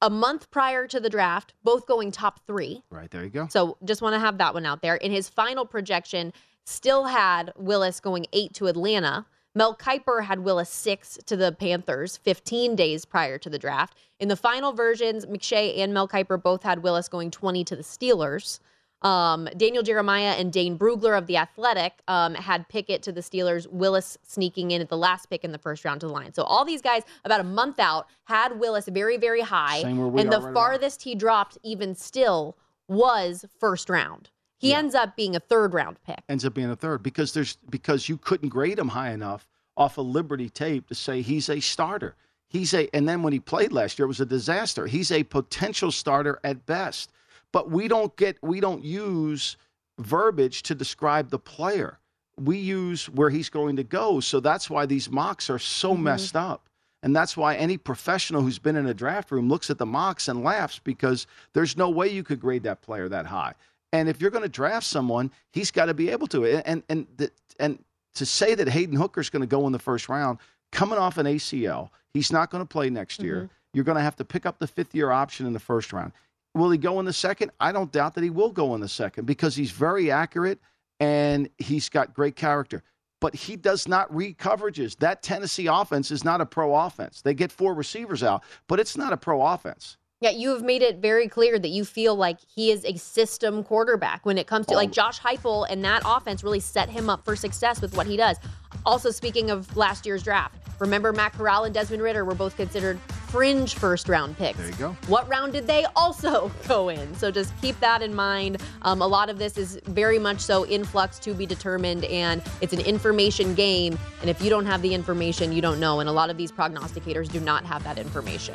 [0.00, 2.82] a month prior to the draft, both going top three.
[2.90, 3.48] Right, there you go.
[3.50, 4.96] So, just want to have that one out there.
[4.96, 6.32] In his final projection,
[6.64, 9.26] still had Willis going eight to Atlanta.
[9.54, 13.96] Mel Kiper had Willis six to the Panthers 15 days prior to the draft.
[14.20, 17.82] In the final versions, McShay and Mel Kiper both had Willis going 20 to the
[17.82, 18.60] Steelers.
[19.02, 23.66] Um, Daniel Jeremiah and Dane Brugler of The Athletic um, had Pickett to the Steelers,
[23.68, 26.32] Willis sneaking in at the last pick in the first round to the line.
[26.32, 29.82] So all these guys, about a month out, had Willis very, very high.
[29.82, 32.56] Same where we and the right farthest he dropped, even still,
[32.88, 34.30] was first round.
[34.58, 36.20] He ends up being a third round pick.
[36.28, 39.98] ends up being a third because there's because you couldn't grade him high enough off
[39.98, 42.16] of Liberty tape to say he's a starter.
[42.48, 44.86] He's a and then when he played last year it was a disaster.
[44.86, 47.12] He's a potential starter at best.
[47.58, 49.56] But we don't get we don't use
[49.98, 51.98] verbiage to describe the player.
[52.38, 54.20] We use where he's going to go.
[54.20, 56.04] So that's why these mocks are so mm-hmm.
[56.04, 56.68] messed up.
[57.02, 60.28] And that's why any professional who's been in a draft room looks at the mocks
[60.28, 63.54] and laughs because there's no way you could grade that player that high.
[63.92, 66.46] And if you're going to draft someone, he's got to be able to.
[66.46, 67.82] And and the, and
[68.14, 70.38] to say that Hayden Hooker's going to go in the first round,
[70.70, 73.34] coming off an ACL, he's not going to play next year.
[73.34, 73.54] Mm-hmm.
[73.74, 76.12] You're going to have to pick up the fifth year option in the first round.
[76.54, 77.50] Will he go in the second?
[77.60, 80.58] I don't doubt that he will go in the second because he's very accurate
[81.00, 82.82] and he's got great character.
[83.20, 84.96] But he does not read coverages.
[84.98, 87.20] That Tennessee offense is not a pro offense.
[87.20, 89.96] They get four receivers out, but it's not a pro offense.
[90.20, 93.62] Yeah, you have made it very clear that you feel like he is a system
[93.62, 94.92] quarterback when it comes to like oh.
[94.92, 98.36] Josh Heupel and that offense really set him up for success with what he does.
[98.84, 102.98] Also, speaking of last year's draft, remember Matt Corral and Desmond Ridder were both considered
[103.28, 104.58] fringe first round picks.
[104.58, 104.96] There you go.
[105.06, 107.14] What round did they also go in?
[107.16, 108.62] So just keep that in mind.
[108.82, 112.42] Um, a lot of this is very much so in flux to be determined, and
[112.60, 113.98] it's an information game.
[114.20, 116.00] And if you don't have the information, you don't know.
[116.00, 118.54] And a lot of these prognosticators do not have that information.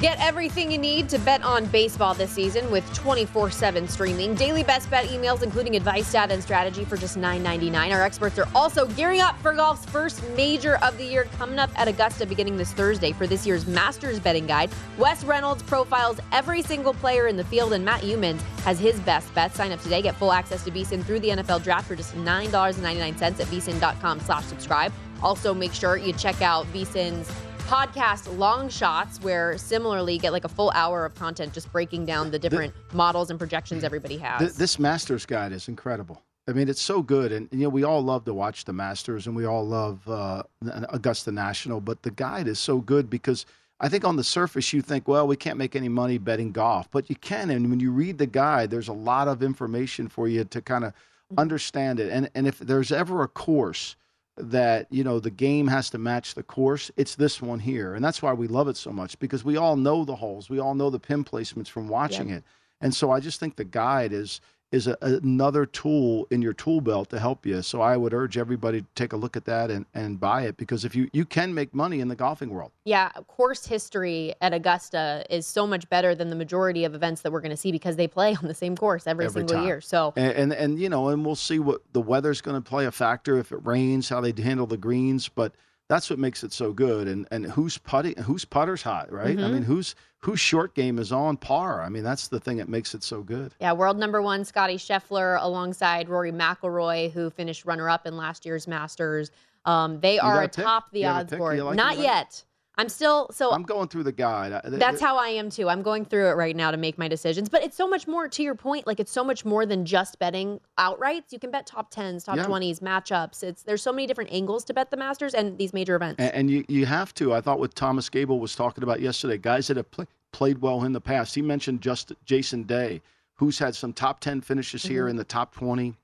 [0.00, 4.34] Get everything you need to bet on baseball this season with 24 7 streaming.
[4.34, 7.92] Daily best bet emails, including advice, data, and strategy for just $9.99.
[7.92, 11.68] Our experts are also gearing up for golf's first major of the year coming up
[11.78, 14.70] at Augusta beginning this Thursday for this year's Masters betting guide.
[14.96, 19.34] Wes Reynolds profiles every single player in the field, and Matt Youmans has his best
[19.34, 19.54] bet.
[19.54, 20.00] Sign up today.
[20.00, 24.44] Get full access to VSIN through the NFL draft for just $9.99 at VSIN.com slash
[24.46, 24.94] subscribe.
[25.22, 27.30] Also, make sure you check out VSIN's
[27.70, 32.32] podcast long shots where similarly get like a full hour of content just breaking down
[32.32, 34.40] the different models and projections everybody has.
[34.40, 36.20] Th- this Masters guide is incredible.
[36.48, 39.28] I mean, it's so good, and you know we all love to watch the Masters,
[39.28, 40.42] and we all love uh,
[40.88, 41.80] Augusta National.
[41.80, 43.46] But the guide is so good because
[43.78, 46.90] I think on the surface you think, well, we can't make any money betting golf,
[46.90, 47.50] but you can.
[47.50, 50.82] And when you read the guide, there's a lot of information for you to kind
[50.82, 50.92] of
[51.38, 52.10] understand it.
[52.10, 53.94] And and if there's ever a course
[54.42, 57.94] that you know the game has to match the course it's this one here.
[57.94, 60.50] And that's why we love it so much because we all know the holes.
[60.50, 62.44] We all know the pin placements from watching it.
[62.80, 64.40] And so i just think the guide is
[64.72, 68.38] is a, another tool in your tool belt to help you so i would urge
[68.38, 71.24] everybody to take a look at that and, and buy it because if you you
[71.24, 75.88] can make money in the golfing world Yeah, course history at Augusta is so much
[75.88, 78.46] better than the majority of events that we're going to see because they play on
[78.48, 79.66] the same course every, Every single time.
[79.66, 79.80] year.
[79.80, 82.86] So and, and and you know and we'll see what the weather's going to play
[82.86, 85.52] a factor if it rains how they handle the greens but
[85.90, 89.42] that's what makes it so good and and who's putting whose putter's hot right i
[89.42, 89.52] Mhm.
[89.54, 92.94] mean who's whose short game is on par i mean that's the thing that makes
[92.94, 98.06] it so good Yeah, world number one Scottie Scheffler alongside Rory McIlroy, who finished runner-up
[98.06, 99.30] in last year's Masters.
[99.64, 100.92] Um, they You are atop pick?
[100.92, 101.58] the You odds board.
[101.58, 102.44] Like Not yet.
[102.78, 103.50] I'm still so.
[103.52, 105.68] i'm going through the guide that's how I am too.
[105.68, 107.48] I'm going through it right now to make my decisions.
[107.48, 108.86] But it's so much more to your point.
[108.86, 111.30] Like it's so much more than just betting outrights.
[111.32, 112.46] You can bet top tens, top Yeah.
[112.46, 113.42] twenties, matchups.
[113.42, 116.20] It's there's so many different angles to bet the Masters and these major events.
[116.20, 117.34] And, and you, you have to.
[117.34, 120.84] I thought what Thomas Gable was talking about yesterday, guys that have play, played well
[120.84, 121.34] in the past.
[121.34, 123.02] He mentioned just Jason Day,
[123.34, 125.10] who's had some top 10 finishes here Mhm.
[125.10, 125.94] in the top 20.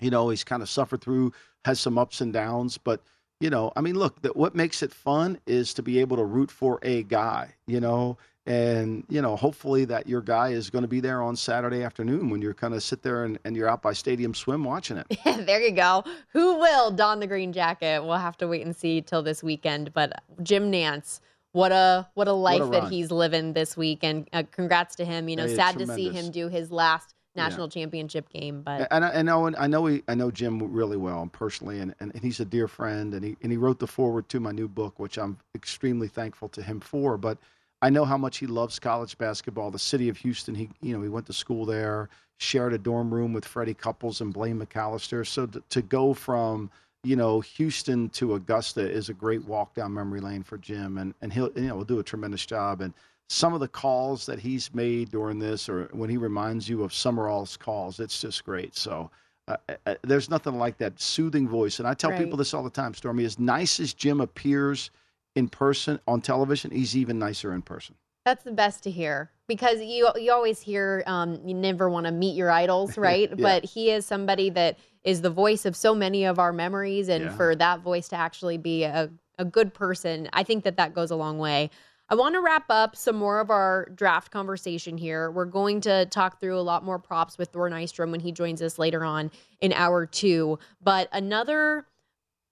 [0.00, 1.32] You know, he's kind of suffered through,
[1.64, 2.76] has some ups and downs.
[2.78, 3.02] But,
[3.42, 6.24] you know, I mean, look, that what makes it fun is to be able to
[6.24, 10.82] root for a guy, you know, and, you know, hopefully that your guy is going
[10.82, 13.68] to be there on Saturday afternoon when you're kind of sit there and, and you're
[13.68, 15.06] out by Stadium Swim watching it.
[15.46, 16.04] there you go.
[16.28, 18.04] Who will don the green jacket?
[18.04, 19.92] We'll have to wait and see till this weekend.
[19.92, 21.18] But Jim Nantz,
[21.50, 25.28] what a what a life that he's living this week, and uh, congrats to him.
[25.28, 27.82] You know, sad to see him do his last national yeah.
[27.82, 28.62] championship game.
[28.62, 31.80] But and I, I know I know he, I know Jim really well um, personally,
[31.80, 34.52] and, and he's a dear friend, and he and he wrote the foreword to my
[34.52, 37.16] new book, which I'm extremely thankful to him for.
[37.16, 37.38] But
[37.80, 39.70] I know how much he loves college basketball.
[39.70, 43.12] The city of Houston, he you know he went to school there, shared a dorm
[43.12, 45.26] room with Freddie Couples and Blaine McCallister.
[45.26, 46.70] So to, to go from
[47.04, 51.14] you know Houston to Augusta is a great walk down memory lane for Jim, and
[51.22, 52.92] and he'll you know will do a tremendous job and
[53.32, 56.92] some of the calls that he's made during this, or when he reminds you of
[56.92, 58.76] Summerall's calls, it's just great.
[58.76, 59.10] So
[59.48, 61.78] uh, uh, uh, there's nothing like that soothing voice.
[61.78, 62.18] And I tell right.
[62.18, 63.24] people this all the time, Stormy.
[63.24, 64.90] As nice as Jim appears
[65.34, 67.94] in person on television, he's even nicer in person.
[68.26, 72.12] That's the best to hear because you you always hear um, you never want to
[72.12, 73.30] meet your idols, right?
[73.30, 73.36] yeah.
[73.38, 77.24] But he is somebody that is the voice of so many of our memories, and
[77.24, 77.36] yeah.
[77.36, 81.10] for that voice to actually be a a good person, I think that that goes
[81.10, 81.70] a long way.
[82.12, 85.30] I want to wrap up some more of our draft conversation here.
[85.30, 88.60] We're going to talk through a lot more props with Thor Nystrom when he joins
[88.60, 89.30] us later on
[89.62, 90.58] in hour two.
[90.82, 91.86] But another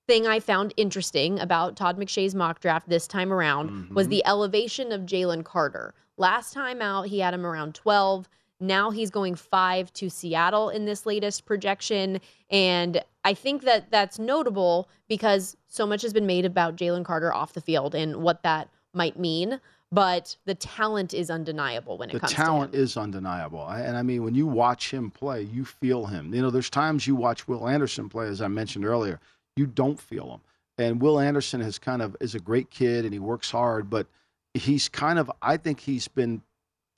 [0.06, 3.94] thing I found interesting about Todd McShay's mock draft this time around mm-hmm.
[3.94, 5.92] was the elevation of Jalen Carter.
[6.16, 8.30] Last time out, he had him around 12.
[8.60, 12.22] Now he's going five to Seattle in this latest projection.
[12.48, 17.30] And I think that that's notable because so much has been made about Jalen Carter
[17.34, 19.60] off the field and what that might mean,
[19.92, 23.66] but the talent is undeniable when it the comes to The talent is undeniable.
[23.68, 26.32] And I mean, when you watch him play, you feel him.
[26.32, 29.20] You know, there's times you watch Will Anderson play, as I mentioned earlier,
[29.56, 30.40] you don't feel him.
[30.78, 34.06] And Will Anderson has kind of is a great kid and he works hard, but
[34.54, 36.40] he's kind of I think he's been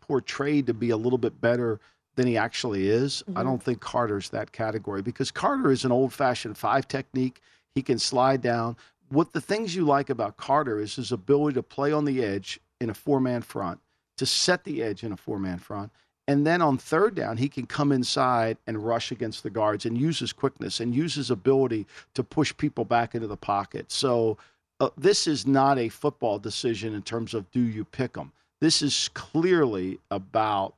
[0.00, 1.81] portrayed to be a little bit better
[2.16, 3.22] than he actually is.
[3.26, 3.38] Mm-hmm.
[3.38, 7.40] I don't think Carter's that category because Carter is an old fashioned five technique.
[7.74, 8.76] He can slide down
[9.12, 12.59] what the things you like about Carter is his ability to play on the edge
[12.81, 13.79] in a four man front,
[14.16, 15.92] to set the edge in a four man front.
[16.29, 19.98] And then on third down, he can come inside and rush against the guards and
[19.98, 23.90] use his quickness and use his ability to push people back into the pocket.
[23.90, 24.38] So
[24.81, 28.33] uh, this is not a football decision in terms of do you pick them.
[28.61, 30.75] This is clearly about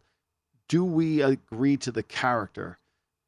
[0.69, 2.79] do we agree to the character.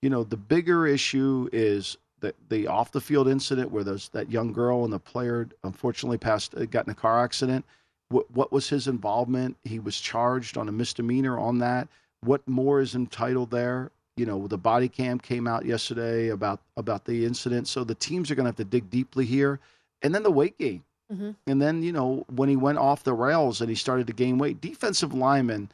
[0.02, 4.30] You know, the bigger issue is the, the off the field incident where those that
[4.30, 7.64] young girl and the player unfortunately passed uh, got in a car accident.
[8.08, 9.56] What, what was his involvement?
[9.64, 11.88] He was charged on a misdemeanor on that.
[12.22, 13.90] What more is entitled there?
[14.16, 17.68] You know, the body cam came out yesterday about about the incident.
[17.68, 19.60] So the teams are going to have to dig deeply here,
[20.02, 20.82] and then the weight gain.
[21.12, 21.30] Mm-hmm.
[21.46, 24.38] And then you know when he went off the rails and he started to gain
[24.38, 25.70] weight, defensive linemen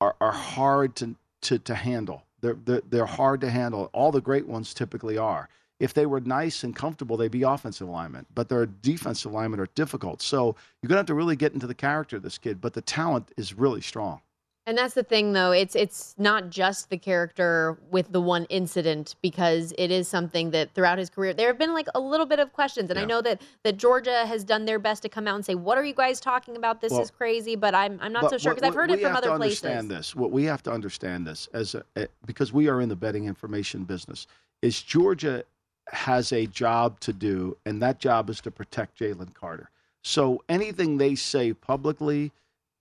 [0.00, 2.22] are, are hard to, to to handle.
[2.40, 3.90] They're, they're they're hard to handle.
[3.92, 5.48] All the great ones typically are
[5.80, 8.26] if they were nice and comfortable, they'd be offensive linemen.
[8.34, 10.22] But their defensive linemen are difficult.
[10.22, 12.60] So you're going to have to really get into the character of this kid.
[12.60, 14.20] But the talent is really strong.
[14.66, 15.52] And that's the thing, though.
[15.52, 20.74] It's it's not just the character with the one incident because it is something that
[20.74, 23.02] throughout his career there have been like a little bit of questions, and yeah.
[23.02, 25.78] I know that that Georgia has done their best to come out and say, "What
[25.78, 26.82] are you guys talking about?
[26.82, 29.16] This well, is crazy." But I'm I'm not so sure because I've heard it from
[29.16, 29.62] other places.
[29.62, 30.14] We have to understand this.
[30.14, 33.24] What we have to understand this as a, eh, because we are in the betting
[33.24, 34.26] information business
[34.62, 35.42] is Georgia
[35.92, 39.70] has a job to do, and that job is to protect Jalen Carter.
[40.02, 42.32] So anything they say publicly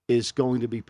[0.07, 0.83] is going to be.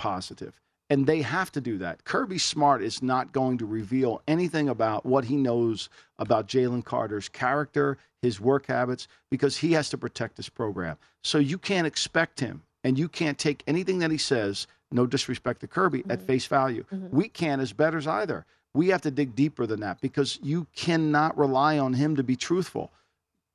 [0.92, 2.04] And they have to do that.
[2.04, 7.30] Kirby Smart is not going to reveal anything about what he knows about Jalen Carter's
[7.30, 10.98] character, his work habits, because he has to protect this program.
[11.24, 15.62] So you can't expect him, and you can't take anything that he says, no disrespect
[15.62, 16.12] to Kirby, mm-hmm.
[16.12, 16.84] at face value.
[16.92, 17.16] Mm-hmm.
[17.16, 21.38] We can't as betters either we have to dig deeper than that because you cannot
[21.38, 22.92] rely on him to be truthful,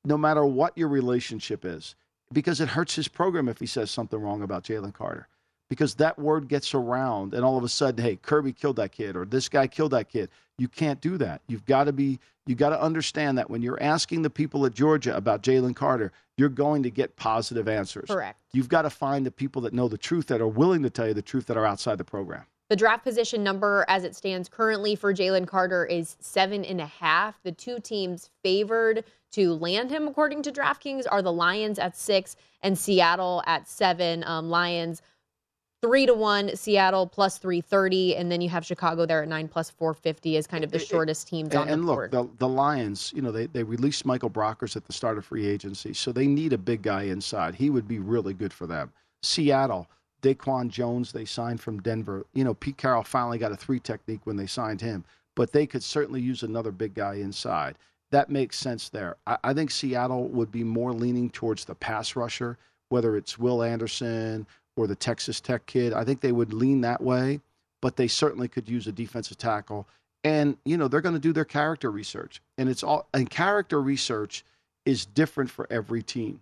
[0.04, 1.94] no matter what your relationship is,
[2.32, 5.28] because it hurts his program if he says something wrong about Jalen Carter.
[5.70, 9.16] Because that word gets around, and all of a sudden, hey, Kirby killed that kid,
[9.16, 10.28] or this guy killed that kid.
[10.58, 11.40] You can't do that.
[11.48, 14.74] You've got to be, you got to understand that when you're asking the people at
[14.74, 18.08] Georgia about Jalen Carter, you're going to get positive answers.
[18.08, 18.38] Correct.
[18.52, 21.08] You've got to find the people that know the truth, that are willing to tell
[21.08, 22.44] you the truth, that are outside the program.
[22.70, 26.86] The draft position number as it stands currently for Jalen Carter is seven and a
[26.86, 27.42] half.
[27.42, 32.36] The two teams favored to land him, according to DraftKings, are the Lions at six
[32.62, 34.24] and Seattle at seven.
[34.24, 35.02] Um, Lions
[35.84, 39.68] three to one, Seattle plus 330, and then you have Chicago there at nine plus
[39.68, 42.12] 450 as kind of the shortest teams and, on the and board.
[42.14, 45.26] look, the, the Lions, you know, they, they released Michael Brockers at the start of
[45.26, 47.54] free agency, so they need a big guy inside.
[47.54, 48.90] He would be really good for them.
[49.22, 49.86] Seattle,
[50.24, 52.24] Daquan Jones, they signed from Denver.
[52.32, 55.04] You know, Pete Carroll finally got a three technique when they signed him,
[55.36, 57.76] but they could certainly use another big guy inside.
[58.10, 59.16] That makes sense there.
[59.26, 62.56] I, I think Seattle would be more leaning towards the pass rusher,
[62.88, 64.46] whether it's Will Anderson
[64.76, 65.92] or the Texas Tech kid.
[65.92, 67.40] I think they would lean that way,
[67.82, 69.86] but they certainly could use a defensive tackle.
[70.24, 73.80] and you know they're going to do their character research, and it's all and character
[73.80, 74.44] research
[74.86, 76.40] is different for every team.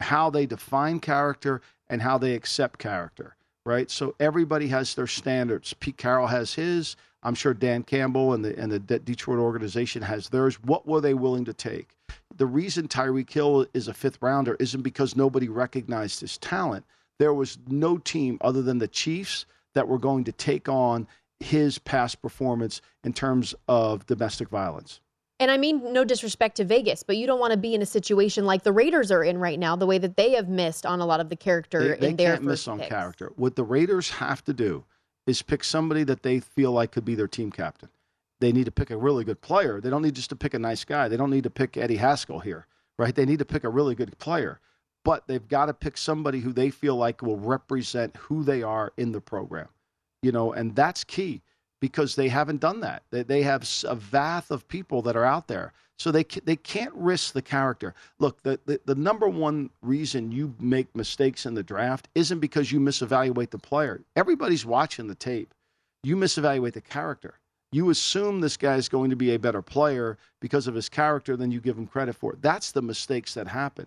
[0.00, 3.36] How they define character and how they accept character,
[3.66, 3.90] right?
[3.90, 5.74] So everybody has their standards.
[5.74, 6.96] Pete Carroll has his.
[7.22, 10.62] I'm sure Dan Campbell and the and the Detroit organization has theirs.
[10.62, 11.96] What were they willing to take?
[12.36, 16.86] The reason Tyreek Hill is a fifth rounder isn't because nobody recognized his talent.
[17.18, 19.44] There was no team other than the Chiefs
[19.74, 21.06] that were going to take on
[21.38, 25.00] his past performance in terms of domestic violence.
[25.40, 27.86] And I mean, no disrespect to Vegas, but you don't want to be in a
[27.86, 31.00] situation like the Raiders are in right now, the way that they have missed on
[31.00, 32.90] a lot of the character they, they in their can't miss on picks.
[32.90, 33.32] character.
[33.36, 34.84] What the Raiders have to do
[35.26, 37.88] is pick somebody that they feel like could be their team captain.
[38.40, 39.80] They need to pick a really good player.
[39.80, 41.08] They don't need just to pick a nice guy.
[41.08, 42.66] They don't need to pick Eddie Haskell here,
[42.98, 43.14] right?
[43.14, 44.60] They need to pick a really good player.
[45.04, 48.92] But they've got to pick somebody who they feel like will represent who they are
[48.98, 49.68] in the program.
[50.22, 51.40] You know, and that's key
[51.80, 53.02] because they haven't done that.
[53.10, 55.72] They, they have a vast of people that are out there.
[55.98, 57.94] So they, they can't risk the character.
[58.18, 62.72] Look, the, the, the number one reason you make mistakes in the draft isn't because
[62.72, 64.00] you misevaluate the player.
[64.16, 65.52] Everybody's watching the tape.
[66.02, 67.34] You misevaluate the character.
[67.72, 71.36] You assume this guy is going to be a better player because of his character
[71.36, 72.34] than you give him credit for.
[72.40, 73.86] That's the mistakes that happen.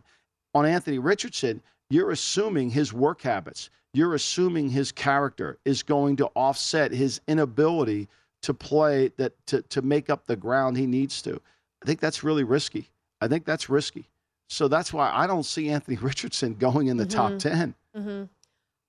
[0.54, 6.28] On Anthony Richardson, you're assuming his work habits you're assuming his character is going to
[6.36, 8.08] offset his inability
[8.42, 11.40] to play that to, to make up the ground he needs to.
[11.82, 12.90] I think that's really risky.
[13.22, 14.10] I think that's risky.
[14.50, 17.38] So that's why I don't see Anthony Richardson going in the mm-hmm.
[17.38, 17.76] top 10.
[17.96, 18.24] Mm-hmm.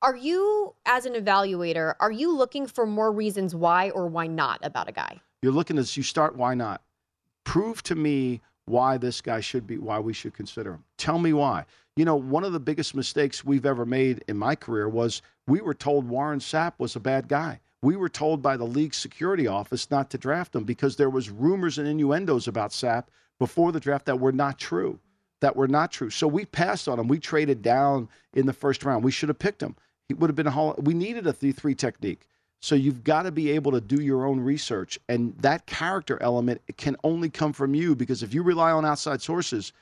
[0.02, 4.59] Are you, as an evaluator, are you looking for more reasons why or why not
[4.62, 5.20] about a guy?
[5.40, 6.82] You're looking as you start, why not?
[7.44, 10.84] Prove to me why this guy should be, why we should consider him.
[10.98, 11.64] Tell me why.
[11.97, 15.61] You know, one of the biggest mistakes we've ever made in my career was we
[15.61, 17.61] were told Warren Sapp was a bad guy.
[17.82, 21.30] We were told by the league security office not to draft him because there was
[21.30, 23.05] rumors and innuendos about Sapp
[23.38, 24.99] before the draft that were not true.
[25.40, 26.11] That were not true.
[26.11, 27.07] So we passed on him.
[27.07, 29.05] We traded down in the first round.
[29.05, 29.76] We should have picked him.
[30.09, 30.74] He would have been a hall.
[30.78, 32.26] we needed a 3-3 technique.
[32.61, 36.61] So you've got to be able to do your own research and that character element
[36.76, 39.72] can only come from you because if you rely on outside sources,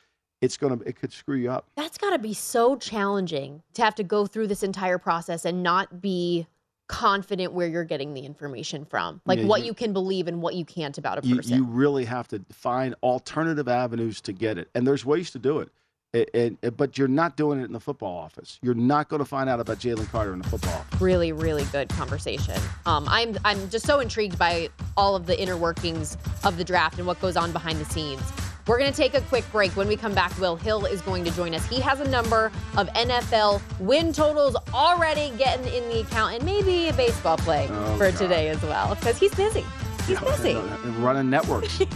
[0.42, 1.66] it's to it could screw you up.
[1.76, 5.62] That's got to be so challenging to have to go through this entire process and
[5.62, 6.46] not be
[6.88, 10.42] confident where you're getting the information from, like yeah, what you, you, can believe and
[10.42, 11.56] what you can't about a person.
[11.56, 15.38] You, you, really have to find alternative avenues to get it, and there's ways to
[15.38, 15.70] do it.
[16.12, 18.58] It, it, but you're not doing it in the football office.
[18.60, 21.00] You're not going to find out about Jalen Carter in the football office.
[21.00, 22.60] Really, really good conversation.
[22.84, 26.98] Um, I'm I'm just so intrigued by all of the inner workings of the draft
[26.98, 28.20] and what goes on behind the scenes.
[28.66, 29.76] We're going to take a quick break.
[29.76, 31.66] When we come back, Will Hill is going to join us.
[31.66, 36.88] He has a number of NFL win totals already getting in the account and maybe
[36.88, 38.18] a baseball play oh, for God.
[38.18, 39.64] today as well because he's busy.
[40.06, 40.54] He's yeah, busy.
[41.00, 41.80] Running networks.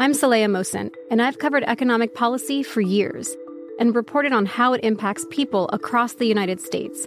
[0.00, 3.34] I'm Saleha Mohsin, and I've covered economic policy for years
[3.80, 7.06] and reported on how it impacts people across the United States.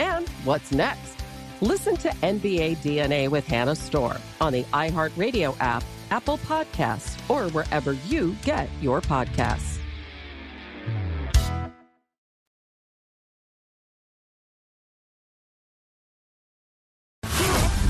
[0.00, 1.18] And what's next?
[1.60, 7.92] Listen to NBA DNA with Hannah Storm on the iHeartRadio app, Apple Podcasts, or wherever
[8.08, 9.76] you get your podcasts.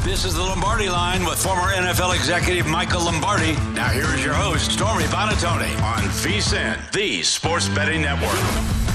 [0.03, 3.53] This is the Lombardi line with former NFL executive Michael Lombardi.
[3.75, 8.90] Now, here is your host, Stormy Buonantony, on VSIN, the Sports Betting Network.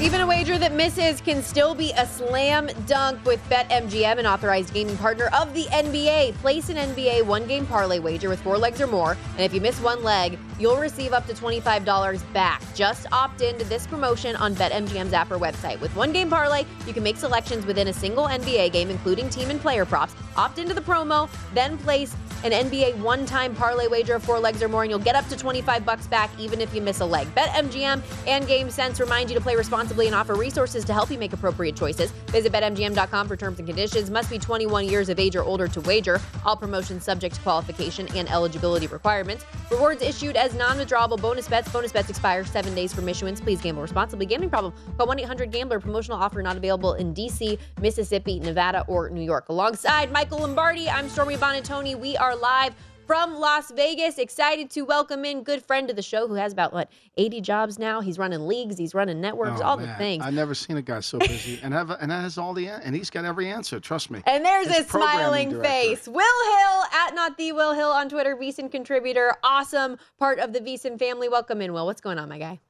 [0.00, 4.72] Even a wager that misses can still be a slam dunk with BetMGM, an authorized
[4.72, 6.32] gaming partner of the NBA.
[6.36, 9.60] Place an NBA one game parlay wager with four legs or more, and if you
[9.60, 12.62] miss one leg, you'll receive up to $25 back.
[12.74, 15.78] Just opt into this promotion on BetMGM's app or website.
[15.80, 19.50] With one game parlay, you can make selections within a single NBA game, including team
[19.50, 20.14] and player props.
[20.34, 24.68] Opt into the promo, then place an NBA one-time parlay wager of four legs or
[24.68, 27.26] more, and you'll get up to 25 bucks back even if you miss a leg.
[27.34, 31.32] BetMGM and GameSense remind you to play responsibly and offer resources to help you make
[31.32, 32.10] appropriate choices.
[32.30, 34.10] Visit BetMGM.com for terms and conditions.
[34.10, 36.20] Must be 21 years of age or older to wager.
[36.44, 39.44] All promotions subject to qualification and eligibility requirements.
[39.70, 41.70] Rewards issued as non-withdrawable bonus bets.
[41.72, 43.40] Bonus bets expire seven days from issuance.
[43.40, 44.26] Please gamble responsibly.
[44.26, 44.72] Gambling problem?
[44.96, 45.80] Call 1-800-GAMBLER.
[45.80, 49.48] Promotional offer not available in D.C., Mississippi, Nevada, or New York.
[49.48, 51.98] Alongside Michael Lombardi, I'm Stormy Buonantony.
[51.98, 52.74] We are live
[53.10, 54.18] from Las Vegas.
[54.18, 57.76] Excited to welcome in good friend of the show who has about what 80 jobs
[57.76, 58.00] now.
[58.00, 59.88] He's running leagues, he's running networks, Oh, all man.
[59.88, 60.24] the things.
[60.24, 63.10] I've never seen a guy so busy and have and has all the and he's
[63.10, 63.80] got every answer.
[63.80, 64.22] Trust me.
[64.26, 65.68] And there's His a smiling director.
[65.68, 66.06] face.
[66.06, 70.60] Will Hill at not the Will Hill on Twitter, VSIN contributor, awesome part of the
[70.60, 71.28] VSIN family.
[71.28, 71.86] Welcome in, Will.
[71.86, 72.60] What's going on, my guy?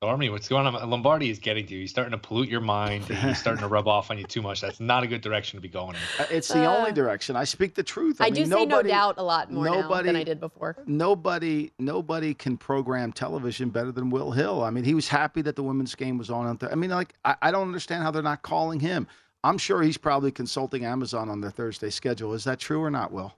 [0.00, 0.90] Stormy, what's going on?
[0.90, 1.80] Lombardi is getting to you.
[1.80, 3.04] He's starting to pollute your mind.
[3.06, 4.60] He's starting to rub off on you too much.
[4.60, 6.00] That's not a good direction to be going in.
[6.24, 7.34] Uh, It's the Uh, only direction.
[7.34, 8.20] I speak the truth.
[8.20, 10.38] I, I, mean, do say no doubt a lot more now than nobody- I did
[10.38, 10.76] before.
[10.86, 14.62] Nobody, nobody can program television better than Will Hill.
[14.62, 16.46] I mean, he was happy that the women's game was on.
[16.46, 19.08] on th- I mean, like, I, I don't understand how they're not calling him.
[19.42, 22.34] I'm sure he's probably consulting Amazon on their Thursday schedule.
[22.34, 23.34] Is that true or not, Will?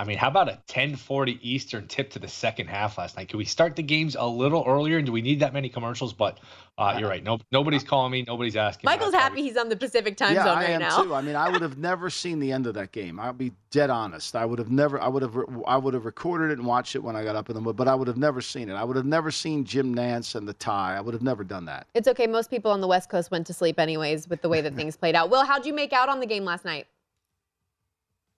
[0.00, 3.28] I mean, how about a 10:40 Eastern tip to the second half last night?
[3.28, 4.96] Can we start the games a little earlier?
[4.96, 6.14] And do we need that many commercials?
[6.14, 6.40] But
[6.78, 7.22] uh, you're right.
[7.22, 8.24] No, nobody's calling me.
[8.26, 8.88] Nobody's asking.
[8.88, 8.96] me.
[8.96, 11.02] Michael's happy he's on the Pacific time yeah, zone I right am now.
[11.02, 11.14] too.
[11.14, 13.20] I mean, I would have never seen the end of that game.
[13.20, 14.34] I'll be dead honest.
[14.34, 14.98] I would have never.
[14.98, 15.36] I would have.
[15.66, 17.76] I would have recorded it and watched it when I got up in the morning,
[17.76, 18.76] but I would have never seen it.
[18.76, 20.96] I would have never seen Jim Nantz and the tie.
[20.96, 21.88] I would have never done that.
[21.92, 22.26] It's okay.
[22.26, 24.96] Most people on the West Coast went to sleep anyways with the way that things
[24.96, 25.28] played out.
[25.28, 26.86] Will, how'd you make out on the game last night?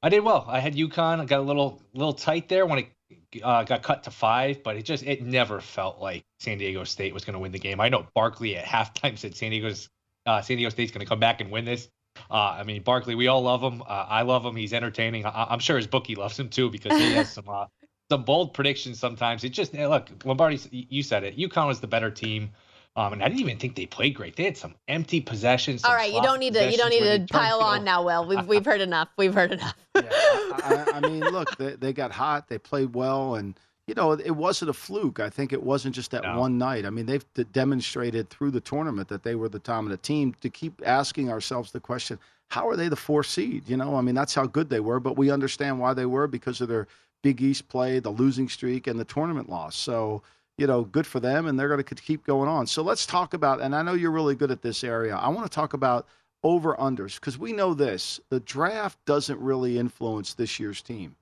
[0.02, 0.44] I did well.
[0.48, 1.20] I had UConn.
[1.20, 4.76] I got a little little tight there when it uh, got cut to five, but
[4.76, 7.80] it just it never felt like San Diego State was going to win the game.
[7.80, 9.88] I know Barkley at halftime said San Diego's
[10.26, 11.88] uh, San Diego State's going to come back and win this.
[12.30, 13.82] Uh, I mean, Barkley, we all love him.
[13.82, 14.54] Uh, I love him.
[14.56, 15.24] He's entertaining.
[15.24, 17.66] I- I'm sure his bookie loves him too because he has some uh,
[18.10, 19.44] some bold predictions sometimes.
[19.44, 20.58] It just eh, look Lombardi.
[20.70, 21.38] You said it.
[21.38, 22.50] UConn was the better team.
[22.94, 24.36] Um, and I didn't even think they played great.
[24.36, 25.82] They had some empty possessions.
[25.82, 26.70] All some right, you don't need to.
[26.70, 28.04] You don't need to pile on now.
[28.04, 29.08] Will we've we've heard enough.
[29.16, 29.74] We've heard enough.
[29.94, 32.48] I, I mean, look, they, they got hot.
[32.48, 35.20] They played well, and you know, it wasn't a fluke.
[35.20, 36.84] I think it wasn't just that one night.
[36.84, 40.34] I mean, they've d- demonstrated through the tournament that they were the dominant team.
[40.42, 42.18] To keep asking ourselves the question,
[42.48, 43.70] how are they the four seed?
[43.70, 46.26] You know, I mean, that's how good they were, but we understand why they were
[46.26, 46.86] because of their
[47.22, 49.76] Big East play, the losing streak, and the tournament loss.
[49.76, 50.22] So.
[50.58, 52.66] You know, good for them, and they're going to keep going on.
[52.66, 55.16] So let's talk about, and I know you're really good at this area.
[55.16, 56.06] I want to talk about
[56.44, 61.14] over unders because we know this the draft doesn't really influence this year's team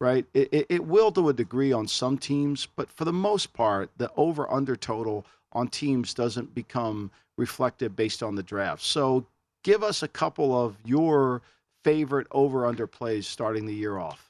[0.00, 3.52] right it, it, it will to a degree on some teams but for the most
[3.52, 9.26] part the over under total on teams doesn't become reflective based on the draft so
[9.64, 11.42] give us a couple of your
[11.82, 14.27] favorite over under plays starting the year off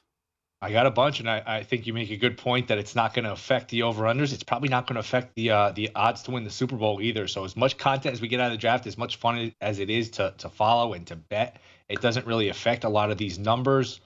[0.61, 2.93] I got a bunch, and I, I think you make a good point that it's
[2.93, 4.33] not going to affect the over unders.
[4.33, 7.01] It's probably not going to affect the uh, the odds to win the Super Bowl
[7.01, 7.27] either.
[7.27, 9.79] So as much content as we get out of the draft, as much fun as
[9.79, 13.17] it is to to follow and to bet, it doesn't really affect a lot of
[13.17, 14.01] these numbers.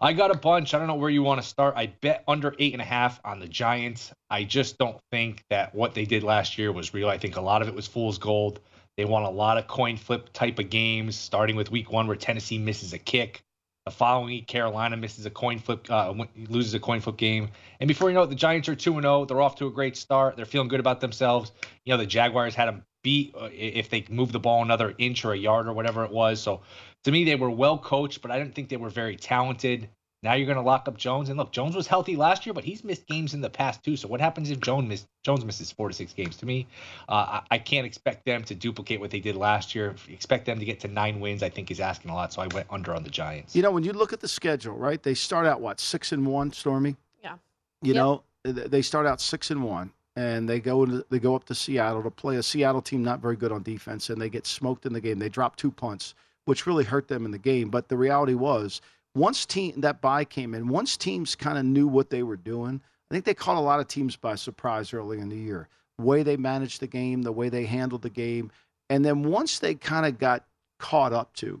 [0.00, 0.72] I got a bunch.
[0.72, 1.74] I don't know where you want to start.
[1.76, 4.12] I bet under eight and a half on the Giants.
[4.30, 7.08] I just don't think that what they did last year was real.
[7.08, 8.60] I think a lot of it was fool's gold.
[8.96, 12.16] They won a lot of coin flip type of games, starting with week one where
[12.16, 13.42] Tennessee misses a kick.
[13.88, 16.12] The following week, Carolina misses a coin flip, uh,
[16.50, 17.48] loses a coin flip game.
[17.80, 19.24] And before you know it, the Giants are 2 and 0.
[19.24, 20.36] They're off to a great start.
[20.36, 21.52] They're feeling good about themselves.
[21.86, 25.24] You know, the Jaguars had them beat uh, if they moved the ball another inch
[25.24, 26.38] or a yard or whatever it was.
[26.38, 26.60] So
[27.04, 29.88] to me, they were well coached, but I didn't think they were very talented.
[30.22, 32.64] Now you're going to lock up Jones, and look, Jones was healthy last year, but
[32.64, 33.96] he's missed games in the past too.
[33.96, 36.36] So what happens if Jones miss, Jones misses four to six games?
[36.38, 36.66] To me,
[37.08, 39.94] uh, I, I, can't expect them to duplicate what they did last year.
[40.08, 41.44] Expect them to get to nine wins.
[41.44, 42.32] I think is asking a lot.
[42.32, 43.54] So I went under on the Giants.
[43.54, 45.00] You know, when you look at the schedule, right?
[45.00, 46.96] They start out what six and one, Stormy.
[47.22, 47.34] Yeah.
[47.82, 47.96] You yep.
[47.96, 51.54] know, they start out six and one, and they go into, they go up to
[51.54, 54.84] Seattle to play a Seattle team not very good on defense, and they get smoked
[54.84, 55.20] in the game.
[55.20, 56.16] They drop two punts,
[56.46, 57.68] which really hurt them in the game.
[57.68, 58.80] But the reality was
[59.14, 62.80] once team that buy came in, once teams kind of knew what they were doing,
[63.10, 65.68] I think they caught a lot of teams by surprise early in the year.
[65.98, 68.52] way they managed the game, the way they handled the game,
[68.90, 70.44] and then once they kind of got
[70.78, 71.60] caught up to,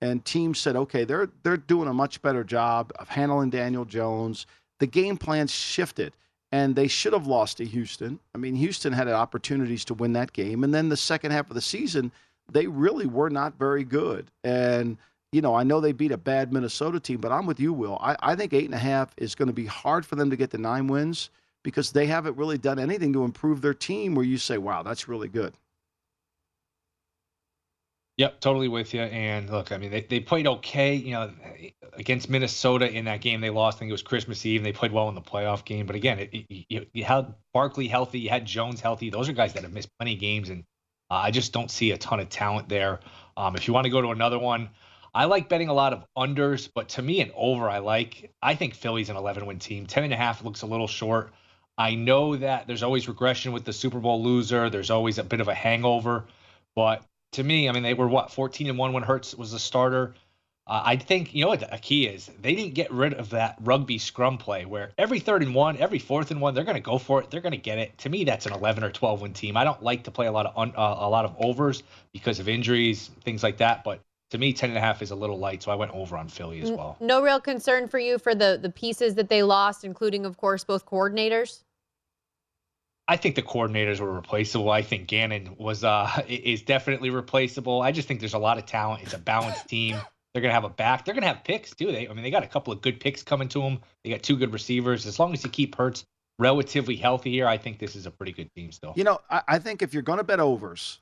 [0.00, 4.46] and teams said, okay, they're they're doing a much better job of handling Daniel Jones.
[4.78, 6.12] The game plan shifted,
[6.52, 8.18] and they should have lost to Houston.
[8.34, 11.54] I mean, Houston had opportunities to win that game, and then the second half of
[11.54, 12.12] the season,
[12.50, 14.98] they really were not very good, and
[15.36, 17.98] you know, I know they beat a bad Minnesota team, but I'm with you, Will.
[18.00, 20.36] I, I think eight and a half is going to be hard for them to
[20.36, 21.28] get the nine wins
[21.62, 25.08] because they haven't really done anything to improve their team where you say, wow, that's
[25.08, 25.52] really good.
[28.16, 29.02] Yep, totally with you.
[29.02, 31.30] And look, I mean, they, they played okay, you know,
[31.92, 33.42] against Minnesota in that game.
[33.42, 33.76] They lost.
[33.76, 34.60] I think it was Christmas Eve.
[34.60, 35.84] And they played well in the playoff game.
[35.84, 39.10] But again, it, it, you, had Barkley healthy, you had Jones healthy.
[39.10, 40.64] Those are guys that have missed plenty of games, and
[41.10, 43.00] uh, I just don't see a ton of talent there.
[43.36, 44.70] Um, if you want to go to another one,
[45.16, 48.34] I like betting a lot of unders, but to me, an over I like.
[48.42, 49.86] I think Philly's an 11 win team.
[49.86, 51.32] 10 and a half looks a little short.
[51.78, 54.68] I know that there's always regression with the Super Bowl loser.
[54.68, 56.26] There's always a bit of a hangover.
[56.74, 57.02] But
[57.32, 60.12] to me, I mean, they were what 14 and one when Hurts was a starter.
[60.66, 62.30] Uh, I think you know what the key is.
[62.42, 65.98] They didn't get rid of that rugby scrum play where every third and one, every
[65.98, 67.30] fourth and one, they're going to go for it.
[67.30, 67.96] They're going to get it.
[67.98, 69.56] To me, that's an 11 or 12 win team.
[69.56, 72.38] I don't like to play a lot of un, uh, a lot of overs because
[72.38, 73.82] of injuries, things like that.
[73.82, 74.00] But
[74.30, 76.28] to me, 10 and a half is a little light, so I went over on
[76.28, 76.96] Philly as well.
[77.00, 80.64] No real concern for you for the the pieces that they lost, including, of course,
[80.64, 81.62] both coordinators.
[83.08, 84.70] I think the coordinators were replaceable.
[84.70, 87.82] I think Gannon was uh is definitely replaceable.
[87.82, 89.02] I just think there's a lot of talent.
[89.02, 89.96] It's a balanced team.
[90.34, 91.04] They're gonna have a back.
[91.04, 91.92] They're gonna have picks too.
[91.92, 93.80] They, I mean, they got a couple of good picks coming to them.
[94.02, 95.06] They got two good receivers.
[95.06, 96.04] As long as you keep Hurts
[96.38, 98.92] relatively healthy here, I think this is a pretty good team still.
[98.96, 100.98] You know, I, I think if you're going to bet overs,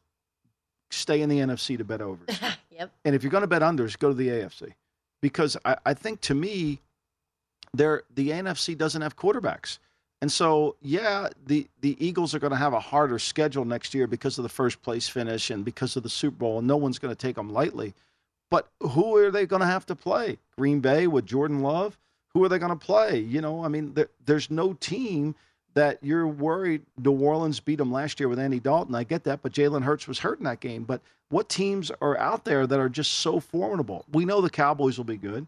[0.95, 2.39] stay in the NFC to bet overs.
[2.71, 2.91] yep.
[3.05, 4.73] And if you're going to bet unders, go to the AFC.
[5.21, 6.81] Because I, I think to me,
[7.73, 9.79] there the NFC doesn't have quarterbacks.
[10.23, 14.07] And so, yeah, the, the Eagles are going to have a harder schedule next year
[14.07, 16.99] because of the first place finish and because of the Super Bowl, and no one's
[16.99, 17.93] going to take them lightly.
[18.51, 20.39] But who are they going to have to play?
[20.57, 21.99] Green Bay with Jordan Love?
[22.33, 23.19] Who are they going to play?
[23.19, 25.35] You know, I mean, there, there's no team
[25.75, 28.95] that you're worried New Orleans beat them last year with Andy Dalton.
[28.95, 30.85] I get that, but Jalen Hurts was hurt in that game.
[30.85, 34.05] But what teams are out there that are just so formidable?
[34.13, 35.47] We know the Cowboys will be good.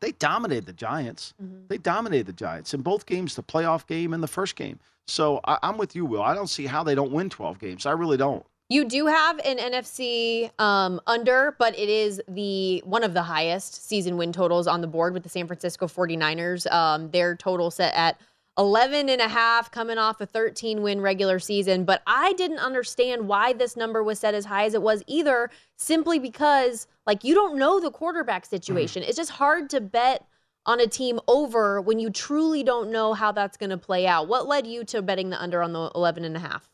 [0.00, 1.32] They dominated the Giants.
[1.42, 1.66] Mm-hmm.
[1.68, 4.78] They dominated the Giants in both games, the playoff game and the first game.
[5.06, 6.22] So I, I'm with you, Will.
[6.22, 7.86] I don't see how they don't win 12 games.
[7.86, 8.44] I really don't.
[8.68, 13.86] You do have an NFC um, under, but it is the one of the highest
[13.86, 16.70] season win totals on the board with the San Francisco 49ers.
[16.72, 18.18] Um, their total set at
[18.58, 21.84] 11 and a half coming off a 13 win regular season.
[21.84, 25.50] But I didn't understand why this number was set as high as it was either,
[25.76, 29.02] simply because, like, you don't know the quarterback situation.
[29.02, 29.08] Mm-hmm.
[29.08, 30.26] It's just hard to bet
[30.66, 34.28] on a team over when you truly don't know how that's going to play out.
[34.28, 36.68] What led you to betting the under on the 11 and a half?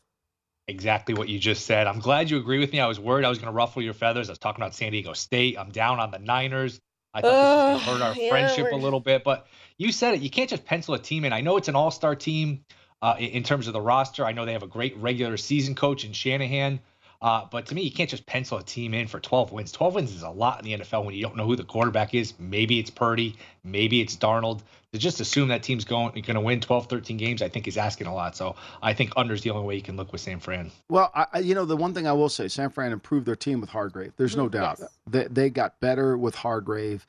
[0.67, 1.87] Exactly what you just said.
[1.87, 2.79] I'm glad you agree with me.
[2.79, 4.29] I was worried I was going to ruffle your feathers.
[4.29, 5.57] I was talking about San Diego State.
[5.57, 6.79] I'm down on the Niners.
[7.13, 8.79] I thought this was going to hurt our yeah, friendship we're...
[8.79, 9.47] a little bit, but
[9.77, 10.21] you said it.
[10.21, 11.33] You can't just pencil a team in.
[11.33, 12.65] I know it's an all-star team
[13.01, 14.25] uh, in terms of the roster.
[14.25, 16.79] I know they have a great regular season coach in Shanahan.
[17.21, 19.71] Uh, but to me, you can't just pencil a team in for 12 wins.
[19.73, 22.13] 12 wins is a lot in the NFL when you don't know who the quarterback
[22.13, 22.33] is.
[22.39, 24.61] Maybe it's Purdy, maybe it's Darnold.
[24.93, 27.77] To just assume that team's going going to win 12, 13 games, I think is
[27.77, 28.35] asking a lot.
[28.35, 30.71] So I think under's the only way you can look with San Fran.
[30.89, 33.61] Well, I, you know, the one thing I will say, San Fran improved their team
[33.61, 34.13] with Hargrave.
[34.17, 34.77] There's no doubt.
[34.79, 34.89] Yes.
[35.05, 37.05] They, they got better with Hargrave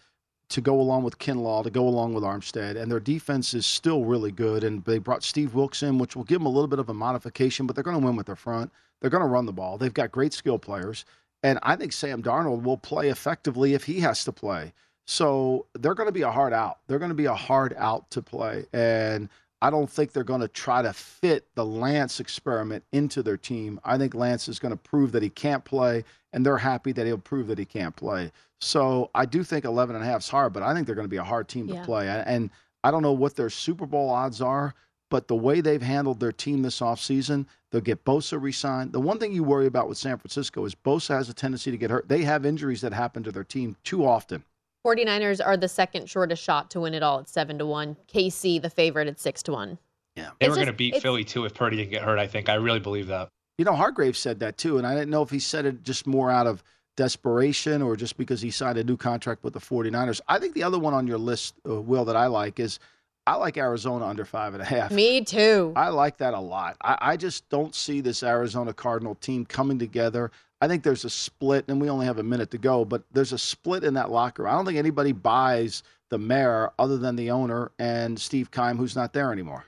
[0.51, 4.05] to go along with Kinlaw, to go along with Armstead, and their defense is still
[4.05, 4.63] really good.
[4.63, 6.95] And they brought Steve Wilks in, which will give them a little bit of a
[6.95, 8.71] modification, but they're going to win with their front.
[9.01, 9.79] They're going to run the ball.
[9.79, 11.07] They've got great skill players,
[11.43, 14.75] and I think Sam Darnold will play effectively if he has to play.
[15.11, 16.79] So they're going to be a hard out.
[16.87, 18.67] They're going to be a hard out to play.
[18.73, 19.29] And
[19.61, 23.81] I don't think they're going to try to fit the Lance experiment into their team.
[23.85, 27.07] I think Lance is going to prove that he can't play, and they're happy that
[27.07, 28.31] he'll prove that he can't play.
[28.61, 31.09] So I do think 11 and a half is hard, but I think they're going
[31.09, 31.85] to be a hard team to Yeah.
[31.85, 32.09] play.
[32.09, 32.49] And
[32.85, 34.75] I don't know what their Super Bowl odds are,
[35.11, 38.93] but the way they've handled their team this offseason, they'll get Bosa re-signed.
[38.93, 41.77] The one thing you worry about with San Francisco is Bosa has a tendency to
[41.77, 42.09] get hurt.
[42.09, 44.45] They have injuries that happen to their team too often.
[44.87, 47.97] 49ers are the second shortest shot to win it all at 7 to 1.
[48.13, 49.79] KC, the favorite, at 6 to 1.
[50.17, 50.31] Yeah.
[50.39, 52.19] They It's were going to beat it's- Philly too if Purdy didn't get hurt.
[52.19, 53.29] I think I really believe that.
[53.59, 56.07] You know, Hargrave said that too, and I didn't know if he said it just
[56.07, 56.63] more out of
[56.97, 60.21] desperation or just because he signed a new contract with the 49ers.
[60.29, 62.79] I think the other one on your list, uh, Will, that I like is
[63.27, 64.91] I like Arizona under five and a half.
[64.91, 65.73] Me too.
[65.77, 66.77] I like that a lot.
[66.81, 70.31] I, I just don't see this Arizona Cardinal team coming together.
[70.61, 73.33] I think there's a split, and we only have a minute to go, but there's
[73.33, 74.43] a split in that locker.
[74.43, 74.53] room.
[74.53, 78.97] I don't think anybody buys the mayor other than the owner and Steve Keim, who's
[78.97, 79.65] not there anymore.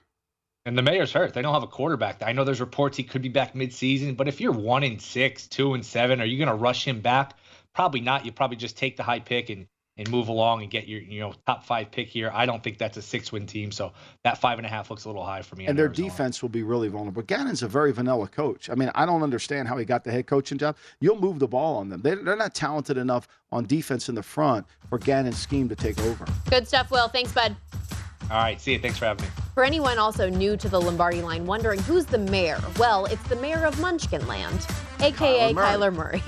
[0.65, 1.35] And the mayor's hurt.
[1.35, 2.23] They don't have a quarterback.
[2.23, 5.49] I know there's reports he could be back midseason, but if you're one and six,
[5.49, 7.37] two and seven, are you going to rush him back?
[7.75, 8.25] Probably not.
[8.25, 9.67] You probably just take the high pick and
[10.03, 12.31] and move along and get your you know top five pick here.
[12.35, 13.93] I don't think that's a six win team, so
[14.25, 15.67] that five and a half looks a little high for me.
[15.67, 16.09] and their Arizona.
[16.09, 17.23] defense will be really vulnerable.
[17.23, 18.69] Gannon's a very vanilla coach.
[18.69, 20.77] I mean, I don't understand how he got the head coaching job.
[21.01, 22.03] You'll move the ball on them.
[22.03, 25.99] They, they're not talented enough on defense in the front for Gannon's scheme to take
[26.01, 26.27] over.
[26.51, 27.09] Good stuff, Will.
[27.09, 27.57] Thanks, bud.
[28.33, 28.79] All right, see you.
[28.79, 29.31] Thanks for having me.
[29.53, 33.37] For anyone also new to the Lombardi line wondering who's the mayor, well, it's the
[33.37, 34.67] mayor of Munchkinland,
[35.03, 36.23] aka Kyler Kyler Murray.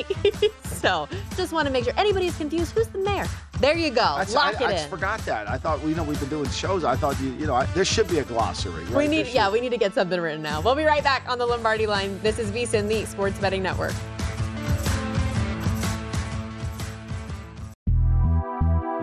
[0.64, 2.72] so just want to make sure anybody's confused.
[2.72, 3.24] Who's the mayor?
[3.58, 4.16] There you go.
[4.18, 4.76] That's- Lock I, it I in.
[4.76, 5.48] just forgot that.
[5.48, 6.84] I thought, you know, we've been doing shows.
[6.84, 8.84] I thought, you, you know, I, there should be a glossary.
[8.84, 8.96] Right?
[8.96, 10.60] We need, yeah, we need to get something written now.
[10.60, 12.20] We'll be right back on the Lombardi line.
[12.20, 13.94] This is VSIN, the Sports Betting Network.